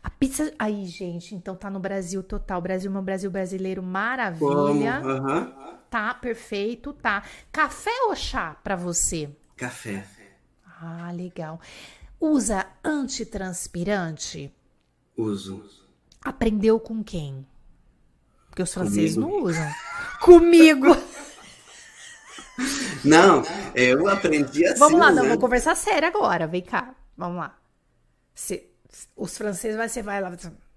[0.04, 0.52] A pizza.
[0.60, 2.60] Aí, gente, então tá no Brasil total.
[2.62, 5.00] Brasil, meu Brasil brasileiro, maravilha.
[5.02, 5.10] Como?
[5.10, 5.54] Uhum.
[5.90, 7.24] Tá, perfeito, tá.
[7.52, 9.30] Café ou chá pra você?
[9.56, 10.06] Café.
[10.82, 11.60] Ah, legal.
[12.20, 14.54] Usa antitranspirante?
[15.16, 15.79] Uso.
[16.24, 17.46] Aprendeu com quem?
[18.50, 19.32] Porque os franceses Comigo.
[19.32, 19.72] não usam.
[20.22, 20.88] Comigo!
[23.06, 23.42] Não,
[23.74, 24.80] eu aprendi assim.
[24.80, 26.46] Vamos lá, não, vou conversar sério agora.
[26.46, 27.58] Vem cá, vamos lá.
[28.36, 28.70] Se,
[29.16, 30.30] os franceses, vai, você vai lá,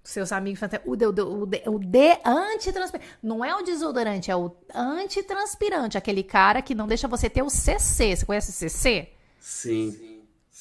[0.03, 3.17] seus amigos o de, o de, o de, o de antitranspirante.
[3.21, 5.97] Não é o desodorante, é o antitranspirante.
[5.97, 8.15] Aquele cara que não deixa você ter o CC.
[8.15, 9.09] Você conhece o CC?
[9.39, 10.12] Sim.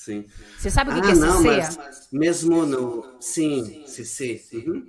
[0.05, 0.25] Sim.
[0.59, 1.43] Você sabe o que, ah, que é não?
[1.45, 3.17] Mas mesmo no.
[3.21, 4.43] Sim, CC.
[4.53, 4.85] Uhum.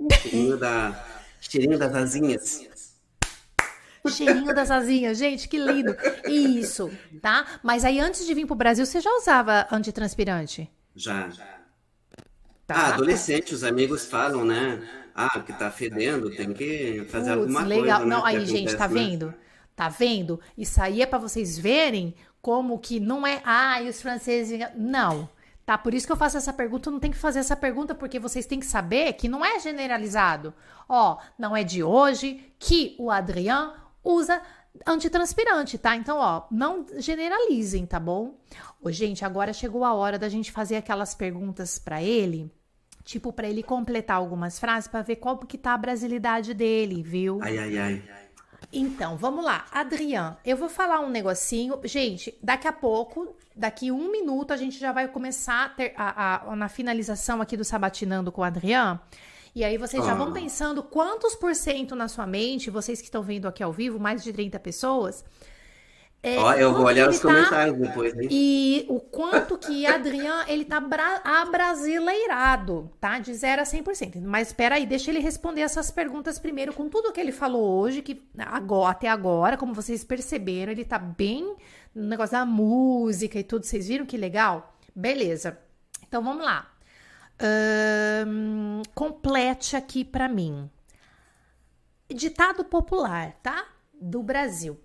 [0.22, 1.04] Cheirinho, da...
[1.38, 2.66] Cheirinho das asinhas.
[4.08, 5.94] Cheirinho das asinhas, gente, que lindo.
[6.26, 6.90] Isso,
[7.20, 7.60] tá?
[7.62, 10.70] Mas aí antes de vir pro Brasil, você já usava antitranspirante?
[10.96, 11.28] Já.
[12.66, 12.74] Tá.
[12.74, 14.82] Ah, adolescente, os amigos falam, né?
[15.14, 18.00] Ah, que tá fedendo, tem que fazer Puts, alguma legal.
[18.00, 18.06] coisa.
[18.06, 18.94] Né, não, aí, gente, tá né?
[18.94, 19.34] vendo?
[19.76, 20.40] Tá vendo?
[20.56, 22.14] Isso aí é para vocês verem
[22.44, 24.60] como que não é, ah, e os franceses.
[24.76, 25.26] Não.
[25.64, 25.78] Tá?
[25.78, 28.44] Por isso que eu faço essa pergunta, não tem que fazer essa pergunta, porque vocês
[28.44, 30.52] têm que saber que não é generalizado.
[30.86, 33.72] Ó, não é de hoje que o Adrian
[34.04, 34.42] usa
[34.86, 35.96] antitranspirante, tá?
[35.96, 38.38] Então, ó, não generalizem, tá bom?
[38.82, 42.52] Ô, gente, agora chegou a hora da gente fazer aquelas perguntas para ele,
[43.04, 47.38] tipo para ele completar algumas frases para ver qual que tá a brasilidade dele, viu?
[47.40, 48.02] Ai, ai, ai.
[48.72, 49.66] Então, vamos lá.
[49.72, 51.78] Adrian, eu vou falar um negocinho.
[51.84, 56.50] Gente, daqui a pouco, daqui um minuto, a gente já vai começar a ter, a,
[56.52, 59.00] a, na finalização aqui do Sabatinando com o Adrian.
[59.54, 60.32] E aí vocês já vão Ah.
[60.32, 64.22] pensando quantos por cento na sua mente, vocês que estão vendo aqui ao vivo, mais
[64.24, 65.24] de 30 pessoas.
[66.24, 68.28] É, Ó, eu vou olhar os tá- comentários depois, hein?
[68.30, 73.18] e o quanto que Adrian, ele tá bra abrasileirado, tá?
[73.18, 74.20] De 0 a 100%.
[74.22, 78.00] Mas espera aí, deixa ele responder essas perguntas primeiro com tudo que ele falou hoje,
[78.02, 81.54] que agora, até agora, como vocês perceberam, ele tá bem
[81.94, 83.64] no negócio da música e tudo.
[83.66, 84.74] Vocês viram que legal?
[84.96, 85.58] Beleza.
[86.06, 86.70] Então vamos lá.
[88.94, 90.70] Complete aqui pra mim.
[92.08, 93.64] Ditado popular, tá?
[94.00, 94.78] Do Brasil.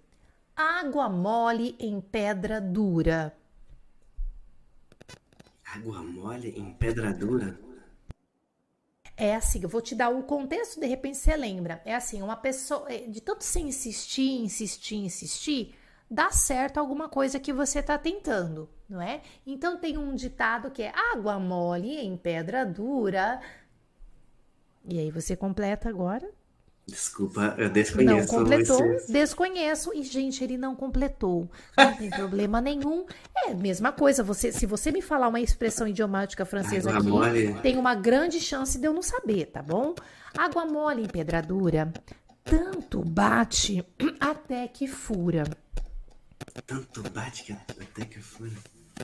[0.61, 3.33] Água mole em pedra dura.
[5.63, 7.57] Água mole em pedra dura?
[9.15, 11.81] É assim, eu vou te dar o contexto, de repente você lembra.
[11.85, 15.75] É assim, uma pessoa, é, de tanto você insistir, insistir, insistir,
[16.11, 19.21] dá certo alguma coisa que você tá tentando, não é?
[19.47, 23.39] Então tem um ditado que é água mole em pedra dura.
[24.83, 26.29] E aí você completa agora?
[26.89, 29.91] Desculpa, eu Não desconheço completou, esse- desconheço.
[29.93, 31.49] E, gente, ele não completou.
[31.77, 33.05] Não tem problema nenhum.
[33.45, 34.23] É a mesma coisa.
[34.23, 37.61] Você, se você me falar uma expressão idiomática francesa Água aqui, mole.
[37.61, 39.93] tem uma grande chance de eu não saber, tá bom?
[40.37, 41.91] Água mole em pedradura,
[42.43, 43.83] tanto bate
[44.19, 45.43] até que fura.
[46.65, 48.51] Tanto bate que até que fura.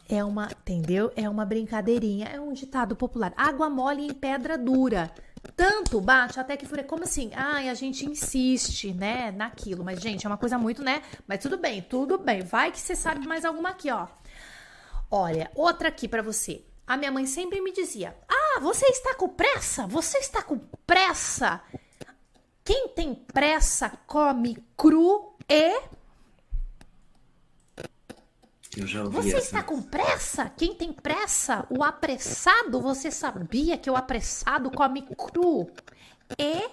[0.09, 1.11] É uma, entendeu?
[1.15, 3.33] É uma brincadeirinha, é um ditado popular.
[3.37, 5.09] Água mole em pedra dura.
[5.55, 6.83] Tanto bate até que fura.
[6.83, 7.31] Como assim?
[7.35, 9.83] Ai, a gente insiste, né, naquilo.
[9.83, 11.01] Mas, gente, é uma coisa muito, né?
[11.27, 12.41] Mas tudo bem, tudo bem.
[12.41, 14.07] Vai que você sabe mais alguma aqui, ó.
[15.09, 16.63] Olha, outra aqui pra você.
[16.87, 19.87] A minha mãe sempre me dizia: Ah, você está com pressa?
[19.87, 21.61] Você está com pressa?
[22.63, 25.81] Quem tem pressa come cru e
[28.77, 29.45] Eu já ouvi Você essa.
[29.45, 30.49] está com pressa?
[30.49, 31.65] Quem tem pressa?
[31.69, 32.81] O apressado?
[32.81, 35.69] Você sabia que o apressado come cru
[36.37, 36.69] e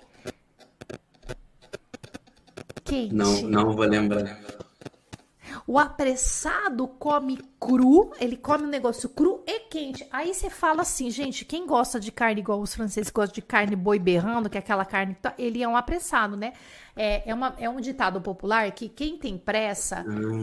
[2.84, 3.14] quente?
[3.14, 4.40] Não, não vou lembrar.
[5.66, 10.06] O apressado come cru, ele come um negócio cru e quente.
[10.10, 13.76] Aí você fala assim, gente, quem gosta de carne igual os franceses gostam de carne
[13.76, 16.52] boi berrando, que é aquela carne, que tá- ele é um apressado, né?
[16.96, 20.02] É, é, uma, é um ditado popular que quem tem pressa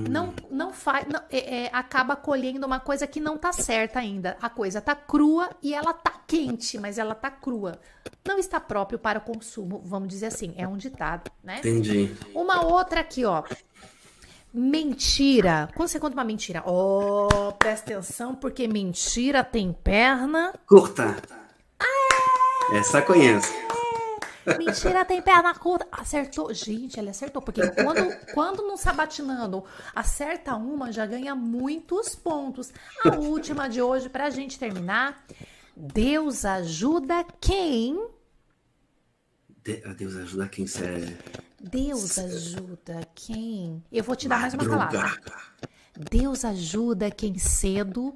[0.09, 4.38] não, não faz, não- é- é, acaba colhendo uma coisa que não tá certa ainda.
[4.41, 7.80] A coisa tá crua e ela tá quente, mas ela tá crua.
[8.28, 10.53] Não está próprio para o consumo, vamos dizer assim.
[10.57, 11.59] É um ditado, né?
[11.59, 12.15] Entendi.
[12.34, 13.43] Uma outra aqui, ó.
[14.54, 15.70] Mentira.
[15.76, 20.54] Quando você conta uma mentira, ó, presta atenção, porque mentira tem perna.
[20.68, 21.16] Curta.
[22.74, 23.52] Essa conheço.
[24.58, 25.88] Mentira tem perna curta.
[25.91, 26.52] Acertou.
[26.54, 27.41] Gente, ele acertou.
[27.41, 29.64] Porque quando, quando no sabatinando
[29.95, 32.72] acerta uma, já ganha muitos pontos.
[33.06, 35.24] A última de hoje, pra gente terminar.
[35.76, 38.08] Deus ajuda quem?
[39.64, 41.16] De- a Deus ajuda quem serve.
[41.62, 43.84] Deus ajuda quem?
[43.91, 45.20] Eu vou te dar mais uma palavra.
[46.10, 48.16] Deus ajuda quem cedo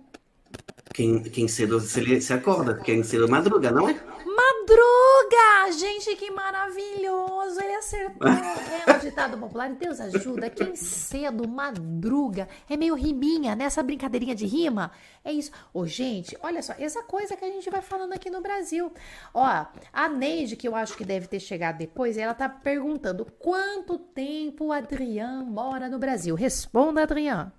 [0.92, 3.94] Quem, quem cedo se, se acorda, quem cedo madruga, não é?
[3.94, 5.72] Madruga!
[5.78, 7.60] Gente, que maravilhoso!
[7.62, 8.28] Ele acertou.
[8.86, 9.70] É um ditado popular.
[9.74, 10.50] Deus ajuda.
[10.50, 12.50] Quem cedo madruga.
[12.70, 13.66] É meio riminha, né?
[13.66, 14.92] Essa brincadeirinha de rima.
[15.24, 15.52] É isso.
[15.74, 16.74] Ô, gente, olha só.
[16.78, 18.92] Essa coisa que a gente vai falando aqui no Brasil.
[19.34, 23.98] Ó, a Neide, que eu acho que deve ter chegado depois, ela tá perguntando quanto
[23.98, 26.36] tempo o Adriano mora no Brasil.
[26.36, 27.52] Responda, Adriano.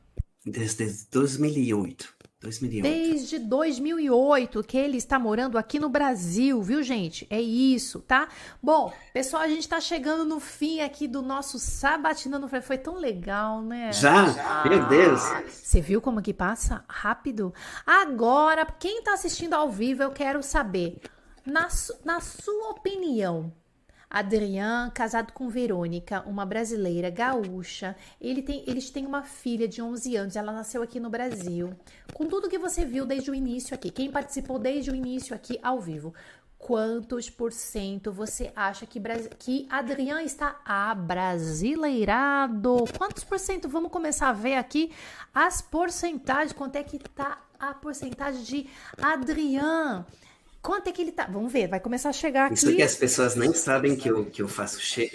[0.44, 2.14] Desde 2008.
[2.44, 2.82] 2008.
[2.84, 7.26] Desde 2008 que ele está morando aqui no Brasil, viu, gente?
[7.28, 8.28] É isso, tá?
[8.62, 12.46] Bom, pessoal, a gente tá chegando no fim aqui do nosso Sabatinando.
[12.48, 13.92] Foi- Foi tão legal, né?
[13.92, 14.62] Já?
[14.68, 15.20] Meu Deus.
[15.48, 17.52] Você viu como que passa rápido?
[17.84, 21.00] Agora, quem tá assistindo ao vivo, eu quero saber,
[21.44, 23.52] na, su- na sua opinião,
[24.14, 30.16] Adrian, casado com Verônica, uma brasileira gaúcha, ele tem, eles têm uma filha de 11
[30.16, 31.74] anos, ela nasceu aqui no Brasil.
[32.12, 35.58] Com tudo que você viu desde o início aqui, quem participou desde o início aqui
[35.60, 36.14] ao vivo,
[36.56, 39.02] quantos por cento você acha que,
[39.36, 42.84] que Adrian está abrasileirado?
[42.96, 43.68] Quantos por cento?
[43.68, 44.92] Vamos começar a ver aqui
[45.34, 48.70] as porcentagens, quanto é que tá a porcentagem de
[49.02, 50.06] Adrian.
[50.64, 51.28] Quanto é que ele tá?
[51.30, 52.54] Vamos ver, vai começar a chegar aqui.
[52.54, 55.10] Isso que as pessoas nem sabem que eu, que eu faço che...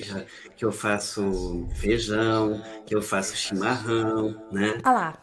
[0.56, 4.80] que eu faço feijão, que eu faço chimarrão, né?
[4.84, 5.18] Ah lá.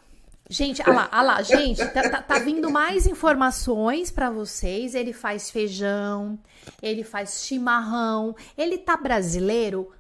[0.51, 4.97] Gente, ah lá, ah lá, gente, tá, tá, tá vindo mais informações para vocês.
[4.97, 6.37] Ele faz feijão,
[6.83, 9.93] ele faz chimarrão, ele tá brasileiro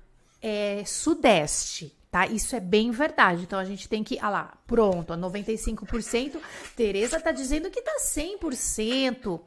[0.42, 2.26] é, sudeste, tá?
[2.26, 3.42] Isso é bem verdade.
[3.42, 6.38] Então a gente tem que, ah lá, pronto, 95%.
[6.74, 9.38] Tereza tá dizendo que tá 100%.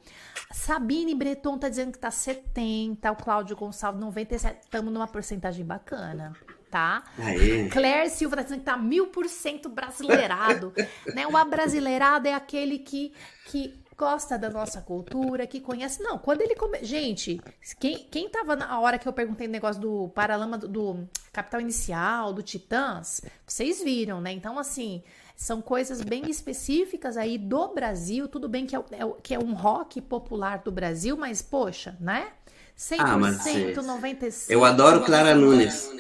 [0.52, 4.60] Sabine Breton tá dizendo que tá 70, o Cláudio Gonçalves 97.
[4.62, 6.34] Estamos numa porcentagem bacana
[6.70, 7.04] tá?
[7.18, 7.68] Aê.
[7.70, 10.72] Claire Silva tá dizendo que tá mil por cento brasileirado,
[11.16, 11.26] né?
[11.26, 13.12] O abrasileirado é aquele que,
[13.48, 16.02] que gosta da nossa cultura, que conhece.
[16.02, 16.82] Não, quando ele come...
[16.82, 17.42] Gente,
[17.78, 21.60] quem, quem tava na hora que eu perguntei o negócio do Paralama, do, do Capital
[21.60, 24.32] Inicial, do Titãs, vocês viram, né?
[24.32, 25.04] Então, assim,
[25.36, 28.30] são coisas bem específicas aí do Brasil.
[28.30, 32.32] Tudo bem que é, é, que é um rock popular do Brasil, mas, poxa, né?
[32.78, 34.46] 100%, ah, mas 95%.
[34.50, 35.92] Eu adoro Clara Nunes.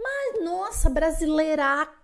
[0.00, 1.97] Mas, nossa, brasileiraca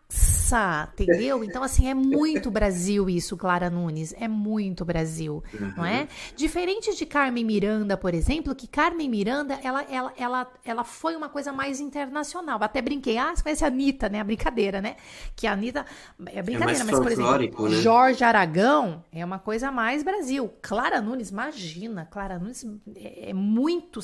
[0.93, 1.43] entendeu?
[1.43, 4.15] Então, assim, é muito Brasil isso, Clara Nunes.
[4.19, 5.73] É muito Brasil, uhum.
[5.77, 6.09] não é?
[6.37, 11.29] Diferente de Carmen Miranda, por exemplo, que Carmen Miranda, ela, ela, ela, ela foi uma
[11.29, 12.63] coisa mais internacional.
[12.63, 14.21] Até brinquei, ah, você conhece a Anitta, né?
[14.21, 14.97] A brincadeira, né?
[15.35, 15.87] Que a Anitta.
[16.27, 17.77] É brincadeira, é mas, por exemplo, né?
[17.77, 20.53] Jorge Aragão é uma coisa mais Brasil.
[20.61, 22.67] Clara Nunes, imagina, Clara Nunes
[22.97, 24.01] é, é muito.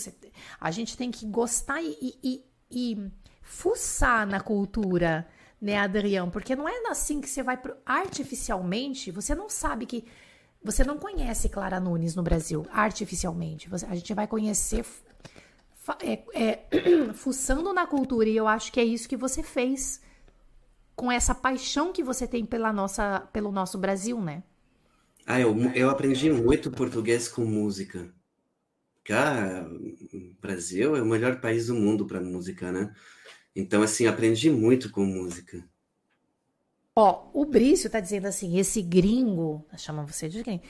[0.61, 3.11] A gente tem que gostar e, e, e
[3.43, 5.27] fuçar na cultura
[5.61, 6.31] né, Adrião?
[6.31, 7.77] Porque não é assim que você vai pro...
[7.85, 10.05] artificialmente, você não sabe que
[10.63, 13.69] você não conhece Clara Nunes no Brasil artificialmente.
[13.69, 14.85] Você, a gente vai conhecer
[16.01, 20.01] é, é, fuçando na cultura e eu acho que é isso que você fez
[20.95, 24.43] com essa paixão que você tem pela nossa, pelo nosso Brasil, né?
[25.27, 28.13] Ah, eu, eu aprendi muito português com música.
[29.05, 29.67] Cara,
[30.13, 32.95] o Brasil é o melhor país do mundo para música, né?
[33.55, 35.63] Então, assim, aprendi muito com música.
[36.95, 40.63] Ó, o Brício tá dizendo assim, esse gringo, chama você de gringo,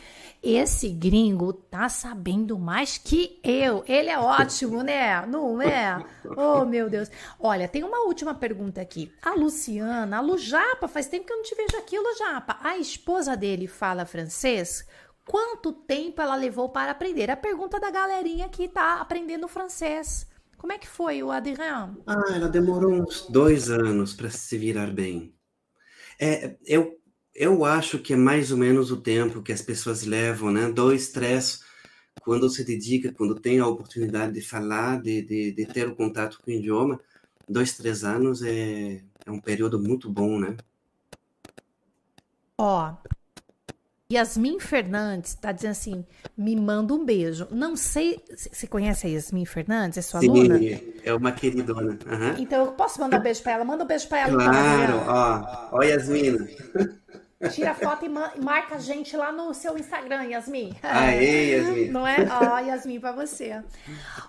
[0.43, 3.83] esse gringo tá sabendo mais que eu.
[3.89, 5.25] Ele é ótimo, né?
[5.27, 6.05] Não é?
[6.37, 7.11] Oh, meu Deus.
[7.39, 9.11] Olha, tem uma última pergunta aqui.
[9.23, 12.59] A Luciana, a Lujapa, faz tempo que eu não te vejo aqui, Lujapa.
[12.63, 14.87] A esposa dele fala francês?
[15.27, 17.31] Quanto tempo ela levou para aprender?
[17.31, 20.30] A pergunta da galerinha que tá aprendendo francês.
[20.61, 21.97] Como é que foi o Adrien?
[22.07, 25.33] Ah, ela demorou uns dois anos para se virar bem.
[26.21, 27.01] É, eu,
[27.35, 30.71] eu acho que é mais ou menos o tempo que as pessoas levam, né?
[30.71, 31.65] Dois, três,
[32.23, 36.39] quando se dedica, quando tem a oportunidade de falar, de, de, de ter o contato
[36.45, 37.01] com o idioma,
[37.49, 40.59] dois, três anos é, é um período muito bom, né?
[42.59, 42.95] Ó,
[44.11, 46.05] Yasmin Fernandes está dizendo assim:
[46.37, 47.47] me manda um beijo.
[47.51, 48.21] Não sei.
[48.35, 49.99] Você conhece a Yasmin Fernandes?
[49.99, 50.61] É sua Sim, aluna?
[51.05, 51.93] é uma queridona.
[52.07, 52.35] Uhum.
[52.39, 53.65] Então eu posso mandar um beijo para ela?
[53.65, 54.33] Manda um beijo para ela.
[54.33, 55.69] Claro, então, ó.
[55.73, 56.39] Ó, Yasmin.
[57.53, 60.75] Tira foto e, e, marca a gente lá no seu Instagram, Yasmin.
[60.83, 61.89] Aê, Yasmin.
[61.89, 62.17] Não é?
[62.29, 63.63] Ó, Yasmin, para você.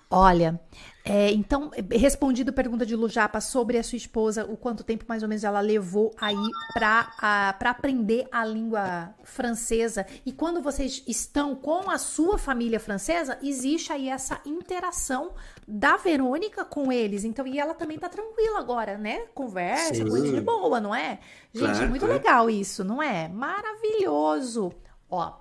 [0.08, 0.58] Olha,
[1.04, 5.22] é, então, respondido a pergunta de Lujapa sobre a sua esposa, o quanto tempo mais
[5.22, 6.36] ou menos ela levou aí
[6.72, 10.06] para aprender a língua francesa.
[10.24, 15.32] E quando vocês estão com a sua família francesa, existe aí essa interação
[15.66, 17.24] da Verônica com eles.
[17.24, 19.26] Então, e ela também tá tranquila agora, né?
[19.34, 21.18] Conversa, coisa de boa, não é?
[21.52, 22.14] Gente, claro, muito claro.
[22.14, 23.26] legal isso, não é?
[23.28, 24.72] Maravilhoso.
[25.10, 25.40] Ó,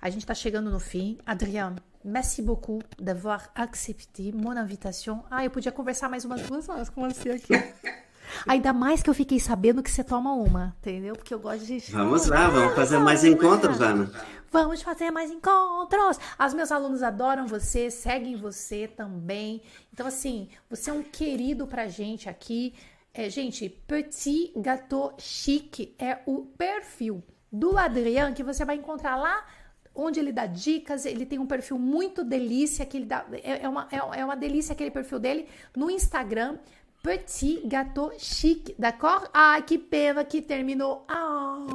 [0.00, 1.18] a gente tá chegando no fim.
[1.26, 5.22] Adriano, Merci beaucoup d'avoir accepté mon invitation.
[5.30, 7.52] Ah, eu podia conversar mais umas duas horas com você aqui.
[8.46, 11.14] Ainda mais que eu fiquei sabendo que você toma uma, entendeu?
[11.14, 11.78] Porque eu gosto de.
[11.92, 14.10] Vamos lá, vamos fazer mais encontros, Ana.
[14.50, 16.18] Vamos fazer mais encontros.
[16.38, 19.62] Os meus alunos adoram você, seguem você também.
[19.92, 22.74] Então, assim, você é um querido pra gente aqui.
[23.14, 29.44] É, gente, Petit Gâteau Chic é o perfil do Adriano que você vai encontrar lá
[29.94, 33.68] onde ele dá dicas, ele tem um perfil muito delícia, que ele dá, é, é,
[33.68, 36.58] uma, é, é uma delícia aquele perfil dele no Instagram,
[37.02, 39.28] Petit Gâteau Chic, d'accord?
[39.34, 41.04] Ai, que pena que terminou.
[41.08, 41.66] Ah.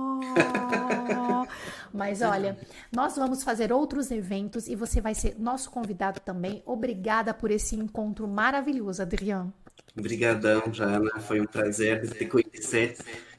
[1.94, 2.58] Mas olha,
[2.92, 6.64] nós vamos fazer outros eventos e você vai ser nosso convidado também.
[6.66, 9.54] Obrigada por esse encontro maravilhoso, Adriano.
[9.98, 11.20] Obrigadão, Jana.
[11.20, 12.96] Foi um prazer te conhecer.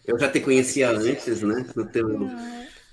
[0.07, 1.65] Eu já te conhecia antes, né?
[1.75, 2.09] No teu,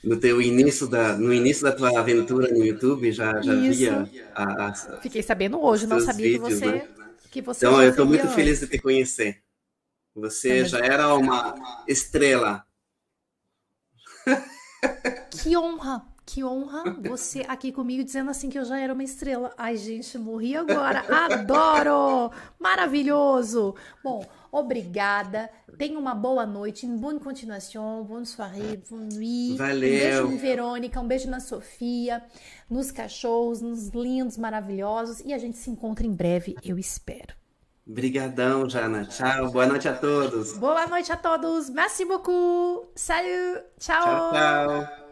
[0.05, 3.79] no teu início da no início da tua aventura no YouTube já já Isso.
[3.79, 6.87] via a, a, fiquei sabendo hoje não sabia vídeos, que você né?
[7.31, 8.35] que você então eu estou muito antes.
[8.35, 9.41] feliz de te conhecer
[10.13, 11.55] você já era uma
[11.87, 12.65] estrela
[15.31, 16.05] Que honra!
[16.25, 19.53] Que honra você aqui comigo dizendo assim que eu já era uma estrela.
[19.55, 21.05] Ai, gente, morri agora.
[21.07, 22.31] Adoro!
[22.59, 23.75] Maravilhoso!
[24.03, 25.49] Bom, obrigada.
[25.77, 26.87] Tenha uma boa noite.
[26.87, 28.03] Boa continuação.
[28.03, 28.81] Bonne soirée.
[28.89, 29.57] Bonne nuit.
[29.57, 29.75] Valeu.
[29.75, 31.01] Um beijo em Verônica.
[31.01, 32.23] Um beijo na Sofia.
[32.69, 35.19] Nos cachorros, nos lindos, maravilhosos.
[35.21, 37.35] E a gente se encontra em breve, eu espero.
[37.87, 39.05] Obrigadão, Jana.
[39.05, 39.51] Tchau.
[39.51, 40.57] Boa noite a todos.
[40.57, 41.69] Boa noite a todos.
[41.69, 42.89] Merci beaucoup.
[42.95, 43.63] Salut.
[43.77, 44.03] Tchau.
[44.03, 45.04] Tchau, tchau.